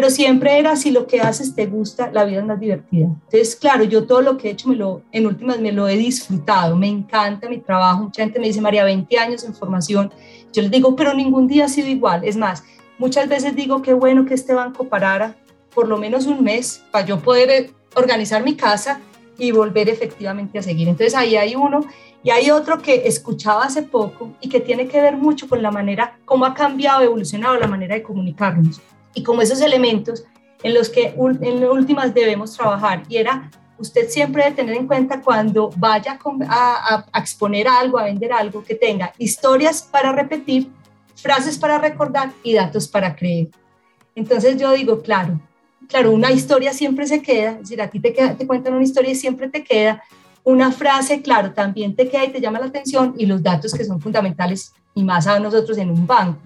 pero 0.00 0.10
siempre 0.10 0.58
era 0.58 0.76
si 0.76 0.90
lo 0.90 1.06
que 1.06 1.20
haces 1.20 1.54
te 1.54 1.66
gusta, 1.66 2.10
la 2.10 2.24
vida 2.24 2.38
es 2.38 2.46
más 2.46 2.58
divertida. 2.58 3.04
Entonces, 3.04 3.54
claro, 3.54 3.84
yo 3.84 4.06
todo 4.06 4.22
lo 4.22 4.38
que 4.38 4.48
he 4.48 4.52
hecho, 4.52 4.70
me 4.70 4.74
lo, 4.74 5.02
en 5.12 5.26
últimas 5.26 5.60
me 5.60 5.72
lo 5.72 5.86
he 5.88 5.98
disfrutado, 5.98 6.74
me 6.74 6.88
encanta 6.88 7.50
mi 7.50 7.58
trabajo. 7.58 8.04
Mucha 8.04 8.22
gente 8.22 8.40
me 8.40 8.46
dice, 8.46 8.62
María, 8.62 8.82
20 8.82 9.18
años 9.18 9.44
en 9.44 9.52
formación. 9.52 10.10
Yo 10.54 10.62
les 10.62 10.70
digo, 10.70 10.96
pero 10.96 11.12
ningún 11.12 11.46
día 11.46 11.66
ha 11.66 11.68
sido 11.68 11.88
igual. 11.88 12.24
Es 12.24 12.34
más, 12.34 12.64
muchas 12.96 13.28
veces 13.28 13.54
digo, 13.54 13.82
qué 13.82 13.92
bueno 13.92 14.24
que 14.24 14.32
este 14.32 14.54
banco 14.54 14.84
parara 14.84 15.36
por 15.74 15.86
lo 15.86 15.98
menos 15.98 16.24
un 16.24 16.42
mes 16.42 16.82
para 16.90 17.04
yo 17.04 17.20
poder 17.20 17.50
eh, 17.50 17.70
organizar 17.94 18.42
mi 18.42 18.54
casa 18.54 19.02
y 19.36 19.52
volver 19.52 19.90
efectivamente 19.90 20.58
a 20.58 20.62
seguir. 20.62 20.88
Entonces 20.88 21.14
ahí 21.14 21.36
hay 21.36 21.56
uno 21.56 21.84
y 22.22 22.30
hay 22.30 22.50
otro 22.50 22.80
que 22.80 23.06
escuchaba 23.06 23.64
hace 23.64 23.82
poco 23.82 24.32
y 24.40 24.48
que 24.48 24.60
tiene 24.60 24.88
que 24.88 24.98
ver 24.98 25.18
mucho 25.18 25.46
con 25.46 25.60
la 25.60 25.70
manera, 25.70 26.18
cómo 26.24 26.46
ha 26.46 26.54
cambiado, 26.54 27.02
evolucionado 27.02 27.56
la 27.58 27.66
manera 27.66 27.96
de 27.96 28.02
comunicarnos 28.02 28.80
y 29.14 29.22
como 29.22 29.42
esos 29.42 29.60
elementos 29.60 30.24
en 30.62 30.74
los 30.74 30.88
que 30.88 31.14
en 31.16 31.64
últimas 31.64 32.12
debemos 32.14 32.56
trabajar. 32.56 33.02
Y 33.08 33.16
era 33.16 33.50
usted 33.80 34.08
siempre 34.08 34.44
debe 34.44 34.56
tener 34.56 34.76
en 34.76 34.86
cuenta 34.86 35.20
cuando 35.22 35.70
vaya 35.76 36.18
a, 36.48 37.06
exponer 37.18 37.66
algo, 37.66 37.98
a 37.98 38.04
vender 38.04 38.32
algo, 38.32 38.62
que 38.62 38.74
tenga 38.74 39.12
historias 39.18 39.82
para 39.82 40.12
repetir, 40.12 40.70
frases 41.16 41.58
para 41.58 41.78
recordar 41.78 42.30
y 42.42 42.54
datos 42.54 42.86
para 42.86 43.16
creer. 43.16 43.48
Entonces 44.14 44.58
yo 44.58 44.72
digo, 44.72 45.00
claro, 45.00 45.40
claro, 45.88 46.12
una 46.12 46.30
historia 46.30 46.72
siempre 46.72 47.06
se 47.06 47.22
queda, 47.22 47.52
es 47.52 47.60
decir, 47.60 47.80
a 47.80 47.88
ti 47.88 48.00
te, 48.00 48.12
queda, 48.12 48.36
te 48.36 48.46
cuentan 48.46 48.74
una 48.74 48.84
historia 48.84 49.12
y 49.12 49.16
siempre 49.16 49.48
te 49.48 49.64
queda, 49.64 50.02
una 50.44 50.72
frase, 50.72 51.22
claro, 51.22 51.52
también 51.52 51.94
te 51.94 52.08
queda 52.08 52.24
y 52.24 52.32
te 52.32 52.40
llama 52.40 52.60
la 52.60 52.66
atención 52.66 53.14
y 53.16 53.26
los 53.26 53.42
datos 53.42 53.72
que 53.72 53.84
son 53.84 54.00
fundamentales 54.00 54.74
y 54.94 55.04
más 55.04 55.26
a 55.26 55.38
nosotros 55.38 55.78
en 55.78 55.90
un 55.90 56.06
banco 56.06 56.40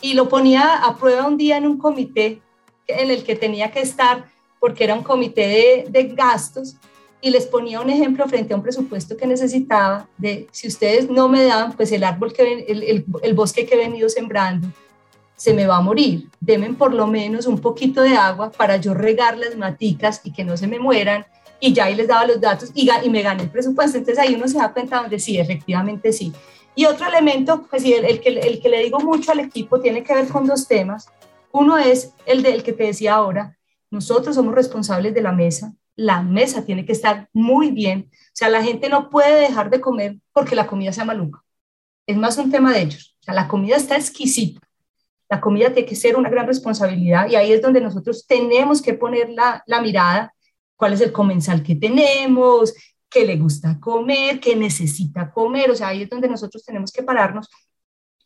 y 0.00 0.14
lo 0.14 0.28
ponía 0.28 0.84
a 0.84 0.96
prueba 0.96 1.26
un 1.26 1.36
día 1.36 1.56
en 1.56 1.66
un 1.66 1.78
comité 1.78 2.40
en 2.86 3.10
el 3.10 3.24
que 3.24 3.36
tenía 3.36 3.70
que 3.70 3.80
estar 3.80 4.26
porque 4.60 4.84
era 4.84 4.94
un 4.94 5.02
comité 5.02 5.46
de, 5.46 5.86
de 5.88 6.14
gastos 6.14 6.76
y 7.20 7.30
les 7.30 7.46
ponía 7.46 7.80
un 7.80 7.90
ejemplo 7.90 8.26
frente 8.28 8.52
a 8.52 8.56
un 8.56 8.62
presupuesto 8.62 9.16
que 9.16 9.26
necesitaba 9.26 10.08
de 10.18 10.46
si 10.52 10.68
ustedes 10.68 11.10
no 11.10 11.28
me 11.28 11.44
dan, 11.44 11.72
pues 11.72 11.90
el 11.92 12.04
árbol 12.04 12.32
que 12.32 12.64
el, 12.68 12.82
el, 12.82 13.04
el, 13.22 13.34
bosque 13.34 13.66
que 13.66 13.74
he 13.74 13.78
venido 13.78 14.08
sembrando 14.08 14.68
se 15.34 15.52
me 15.52 15.66
va 15.66 15.78
a 15.78 15.80
morir. 15.80 16.28
Demen 16.40 16.76
por 16.76 16.94
lo 16.94 17.06
menos 17.06 17.46
un 17.46 17.58
poquito 17.58 18.02
de 18.02 18.16
agua 18.16 18.50
para 18.50 18.76
yo 18.76 18.94
regar 18.94 19.36
las 19.38 19.56
maticas 19.56 20.20
y 20.24 20.32
que 20.32 20.44
no 20.44 20.56
se 20.56 20.66
me 20.66 20.78
mueran. 20.78 21.26
Y 21.58 21.72
ya 21.72 21.86
ahí 21.86 21.94
les 21.94 22.06
daba 22.06 22.26
los 22.26 22.40
datos 22.40 22.70
y, 22.74 22.88
y 23.02 23.10
me 23.10 23.22
gané 23.22 23.44
el 23.44 23.50
presupuesto. 23.50 23.98
Entonces 23.98 24.22
ahí 24.22 24.34
uno 24.34 24.46
se 24.46 24.58
da 24.58 24.72
cuenta 24.72 25.00
donde 25.00 25.18
sí, 25.18 25.38
efectivamente 25.38 26.12
sí. 26.12 26.32
Y 26.78 26.84
otro 26.84 27.08
elemento, 27.08 27.66
pues 27.68 27.82
sí, 27.82 27.94
el, 27.94 28.20
que, 28.20 28.28
el 28.28 28.60
que 28.60 28.68
le 28.68 28.84
digo 28.84 29.00
mucho 29.00 29.32
al 29.32 29.40
equipo 29.40 29.80
tiene 29.80 30.04
que 30.04 30.14
ver 30.14 30.28
con 30.28 30.46
dos 30.46 30.68
temas. 30.68 31.08
Uno 31.50 31.78
es 31.78 32.12
el 32.26 32.42
del 32.42 32.62
que 32.62 32.74
te 32.74 32.84
decía 32.84 33.14
ahora, 33.14 33.56
nosotros 33.90 34.34
somos 34.34 34.54
responsables 34.54 35.14
de 35.14 35.22
la 35.22 35.32
mesa, 35.32 35.72
la 35.96 36.22
mesa 36.22 36.66
tiene 36.66 36.84
que 36.84 36.92
estar 36.92 37.30
muy 37.32 37.70
bien, 37.70 38.10
o 38.12 38.30
sea, 38.34 38.50
la 38.50 38.62
gente 38.62 38.90
no 38.90 39.08
puede 39.08 39.40
dejar 39.40 39.70
de 39.70 39.80
comer 39.80 40.18
porque 40.34 40.54
la 40.54 40.66
comida 40.66 40.92
sea 40.92 41.06
maluca. 41.06 41.42
Es 42.06 42.18
más 42.18 42.36
un 42.36 42.50
tema 42.50 42.74
de 42.74 42.82
ellos. 42.82 43.16
O 43.20 43.24
sea, 43.24 43.32
la 43.32 43.48
comida 43.48 43.76
está 43.76 43.96
exquisita. 43.96 44.60
La 45.30 45.40
comida 45.40 45.72
tiene 45.72 45.88
que 45.88 45.96
ser 45.96 46.16
una 46.16 46.28
gran 46.28 46.46
responsabilidad 46.46 47.28
y 47.28 47.36
ahí 47.36 47.52
es 47.52 47.62
donde 47.62 47.80
nosotros 47.80 48.26
tenemos 48.26 48.82
que 48.82 48.92
poner 48.92 49.30
la, 49.30 49.62
la 49.66 49.80
mirada, 49.80 50.34
cuál 50.76 50.92
es 50.92 51.00
el 51.00 51.10
comensal 51.10 51.62
que 51.62 51.74
tenemos, 51.74 52.74
que 53.08 53.24
le 53.24 53.36
gusta 53.36 53.78
comer, 53.80 54.40
que 54.40 54.56
necesita 54.56 55.30
comer, 55.30 55.70
o 55.70 55.74
sea, 55.74 55.88
ahí 55.88 56.02
es 56.02 56.10
donde 56.10 56.28
nosotros 56.28 56.64
tenemos 56.64 56.92
que 56.92 57.02
pararnos. 57.02 57.48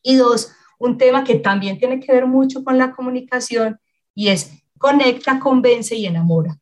Y 0.03 0.17
dos, 0.17 0.53
un 0.79 0.97
tema 0.97 1.25
que 1.25 1.37
también 1.37 1.79
tiene 1.79 2.01
que 2.01 2.13
ver 2.13 2.27
mucho 2.27 2.65
con 2.65 2.79
la 2.79 2.93
comunicación 2.93 3.79
y 4.15 4.29
es 4.29 4.53
conecta, 4.79 5.39
convence 5.39 5.95
y 5.95 6.07
enamora. 6.07 6.57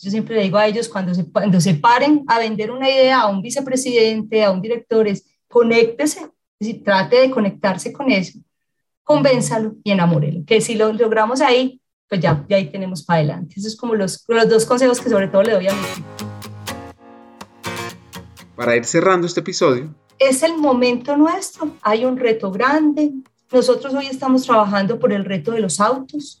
Yo 0.00 0.10
siempre 0.10 0.36
le 0.36 0.42
digo 0.42 0.58
a 0.58 0.66
ellos 0.66 0.88
cuando 0.88 1.14
se, 1.14 1.30
cuando 1.30 1.60
se 1.60 1.74
paren 1.74 2.24
a 2.26 2.38
vender 2.38 2.70
una 2.70 2.88
idea 2.88 3.20
a 3.20 3.28
un 3.28 3.42
vicepresidente, 3.42 4.44
a 4.44 4.50
un 4.50 4.60
director, 4.60 5.06
es 5.06 5.24
conéctese, 5.48 6.20
es 6.58 6.68
decir, 6.68 6.84
trate 6.84 7.16
de 7.20 7.30
conectarse 7.30 7.92
con 7.92 8.10
eso, 8.10 8.38
convénzalo 9.02 9.76
y 9.84 9.92
enamórelo. 9.92 10.44
Que 10.44 10.60
si 10.60 10.74
lo 10.74 10.92
logramos 10.92 11.40
ahí, 11.40 11.80
pues 12.08 12.20
ya, 12.20 12.44
ya 12.48 12.56
ahí 12.56 12.70
tenemos 12.70 13.04
para 13.04 13.20
adelante. 13.20 13.54
Esos 13.56 13.72
es 13.72 13.76
como 13.76 13.94
los, 13.94 14.24
los 14.28 14.48
dos 14.48 14.66
consejos 14.66 15.00
que 15.00 15.10
sobre 15.10 15.28
todo 15.28 15.42
le 15.42 15.52
doy 15.52 15.68
a 15.68 15.72
mi. 15.72 16.23
Para 18.56 18.76
ir 18.76 18.84
cerrando 18.84 19.26
este 19.26 19.40
episodio. 19.40 19.94
Es 20.18 20.42
el 20.42 20.56
momento 20.56 21.16
nuestro, 21.16 21.76
hay 21.82 22.04
un 22.04 22.16
reto 22.16 22.50
grande. 22.50 23.12
Nosotros 23.52 23.94
hoy 23.94 24.06
estamos 24.06 24.44
trabajando 24.44 24.98
por 24.98 25.12
el 25.12 25.24
reto 25.24 25.50
de 25.52 25.60
los 25.60 25.80
autos. 25.80 26.40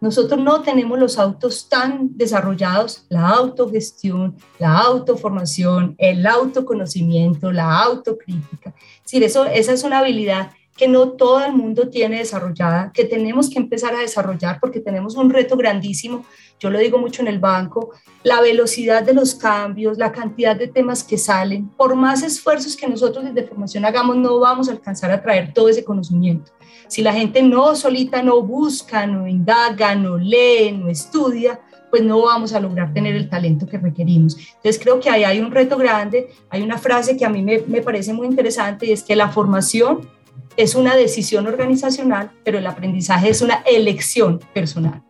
Nosotros 0.00 0.38
no 0.38 0.60
tenemos 0.60 0.98
los 0.98 1.18
autos 1.18 1.66
tan 1.68 2.10
desarrollados, 2.16 3.06
la 3.08 3.28
autogestión, 3.28 4.36
la 4.58 4.76
autoformación, 4.76 5.94
el 5.96 6.26
autoconocimiento, 6.26 7.50
la 7.50 7.82
autocrítica. 7.82 8.74
Es 8.96 9.02
decir, 9.04 9.22
eso, 9.22 9.46
esa 9.46 9.72
es 9.72 9.82
una 9.82 10.00
habilidad 10.00 10.50
que 10.76 10.88
no 10.88 11.10
todo 11.10 11.44
el 11.44 11.52
mundo 11.52 11.88
tiene 11.88 12.18
desarrollada, 12.18 12.90
que 12.92 13.04
tenemos 13.04 13.48
que 13.48 13.58
empezar 13.58 13.94
a 13.94 14.00
desarrollar 14.00 14.58
porque 14.60 14.80
tenemos 14.80 15.14
un 15.14 15.30
reto 15.30 15.56
grandísimo. 15.56 16.24
Yo 16.58 16.70
lo 16.70 16.78
digo 16.78 16.98
mucho 16.98 17.22
en 17.22 17.28
el 17.28 17.38
banco, 17.38 17.90
la 18.22 18.40
velocidad 18.40 19.02
de 19.02 19.14
los 19.14 19.34
cambios, 19.34 19.98
la 19.98 20.12
cantidad 20.12 20.56
de 20.56 20.68
temas 20.68 21.04
que 21.04 21.18
salen, 21.18 21.68
por 21.68 21.94
más 21.94 22.22
esfuerzos 22.22 22.76
que 22.76 22.88
nosotros 22.88 23.24
desde 23.24 23.46
formación 23.46 23.84
hagamos, 23.84 24.16
no 24.16 24.38
vamos 24.40 24.68
a 24.68 24.72
alcanzar 24.72 25.10
a 25.10 25.22
traer 25.22 25.52
todo 25.52 25.68
ese 25.68 25.84
conocimiento. 25.84 26.52
Si 26.88 27.02
la 27.02 27.12
gente 27.12 27.42
no 27.42 27.74
solita 27.76 28.22
no 28.22 28.42
busca, 28.42 29.06
no 29.06 29.26
indaga, 29.28 29.94
no 29.94 30.16
lee, 30.18 30.72
no 30.72 30.88
estudia, 30.88 31.60
pues 31.90 32.02
no 32.02 32.22
vamos 32.22 32.52
a 32.52 32.58
lograr 32.58 32.92
tener 32.92 33.14
el 33.14 33.28
talento 33.28 33.66
que 33.66 33.78
requerimos. 33.78 34.36
Entonces 34.36 34.80
creo 34.82 34.98
que 34.98 35.08
ahí 35.08 35.22
hay 35.22 35.38
un 35.38 35.52
reto 35.52 35.76
grande. 35.76 36.28
Hay 36.50 36.62
una 36.62 36.76
frase 36.76 37.16
que 37.16 37.24
a 37.24 37.28
mí 37.28 37.40
me, 37.40 37.60
me 37.68 37.82
parece 37.82 38.12
muy 38.12 38.26
interesante 38.26 38.86
y 38.86 38.92
es 38.92 39.04
que 39.04 39.14
la 39.14 39.28
formación 39.28 40.08
es 40.56 40.74
una 40.74 40.94
decisión 40.96 41.46
organizacional, 41.46 42.30
pero 42.44 42.58
el 42.58 42.66
aprendizaje 42.66 43.28
es 43.30 43.42
una 43.42 43.62
elección 43.66 44.40
personal. 44.52 45.02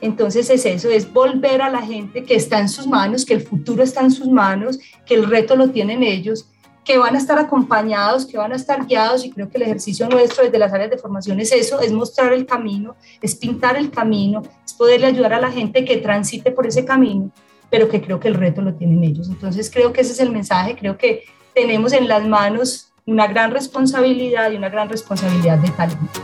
Entonces 0.00 0.50
es 0.50 0.66
eso, 0.66 0.90
es 0.90 1.12
volver 1.12 1.62
a 1.62 1.70
la 1.70 1.82
gente 1.82 2.24
que 2.24 2.34
está 2.34 2.60
en 2.60 2.68
sus 2.68 2.86
manos, 2.86 3.24
que 3.24 3.34
el 3.34 3.40
futuro 3.40 3.82
está 3.82 4.02
en 4.02 4.10
sus 4.10 4.28
manos, 4.28 4.78
que 5.06 5.14
el 5.14 5.28
reto 5.28 5.56
lo 5.56 5.70
tienen 5.70 6.02
ellos 6.02 6.50
que 6.86 6.98
van 6.98 7.16
a 7.16 7.18
estar 7.18 7.36
acompañados, 7.36 8.24
que 8.24 8.38
van 8.38 8.52
a 8.52 8.56
estar 8.56 8.86
guiados 8.86 9.24
y 9.24 9.30
creo 9.30 9.50
que 9.50 9.56
el 9.56 9.64
ejercicio 9.64 10.08
nuestro 10.08 10.44
desde 10.44 10.56
las 10.56 10.72
áreas 10.72 10.88
de 10.88 10.96
formación 10.96 11.40
es 11.40 11.50
eso, 11.50 11.80
es 11.80 11.92
mostrar 11.92 12.32
el 12.32 12.46
camino, 12.46 12.94
es 13.20 13.34
pintar 13.34 13.76
el 13.76 13.90
camino, 13.90 14.44
es 14.64 14.72
poderle 14.72 15.08
ayudar 15.08 15.34
a 15.34 15.40
la 15.40 15.50
gente 15.50 15.84
que 15.84 15.96
transite 15.96 16.52
por 16.52 16.64
ese 16.64 16.84
camino, 16.84 17.32
pero 17.70 17.88
que 17.88 18.00
creo 18.00 18.20
que 18.20 18.28
el 18.28 18.34
reto 18.34 18.62
lo 18.62 18.74
tienen 18.74 19.02
ellos. 19.02 19.28
Entonces 19.28 19.68
creo 19.68 19.92
que 19.92 20.02
ese 20.02 20.12
es 20.12 20.20
el 20.20 20.30
mensaje, 20.30 20.76
creo 20.76 20.96
que 20.96 21.24
tenemos 21.56 21.92
en 21.92 22.06
las 22.06 22.24
manos 22.24 22.85
una 23.06 23.28
gran 23.28 23.52
responsabilidad 23.52 24.50
y 24.50 24.56
una 24.56 24.68
gran 24.68 24.88
responsabilidad 24.88 25.58
de 25.58 25.70
talento. 25.70 26.20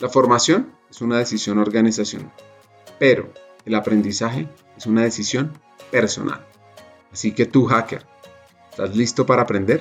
La 0.00 0.08
formación 0.08 0.72
es 0.90 1.02
una 1.02 1.18
decisión 1.18 1.58
organizacional, 1.58 2.32
pero 2.98 3.32
el 3.66 3.74
aprendizaje 3.74 4.48
es 4.76 4.86
una 4.86 5.02
decisión 5.02 5.52
personal. 5.90 6.46
Así 7.12 7.32
que 7.32 7.44
tú, 7.44 7.66
hacker, 7.66 8.06
¿Estás 8.70 8.96
listo 8.96 9.26
para 9.26 9.42
aprender? 9.42 9.80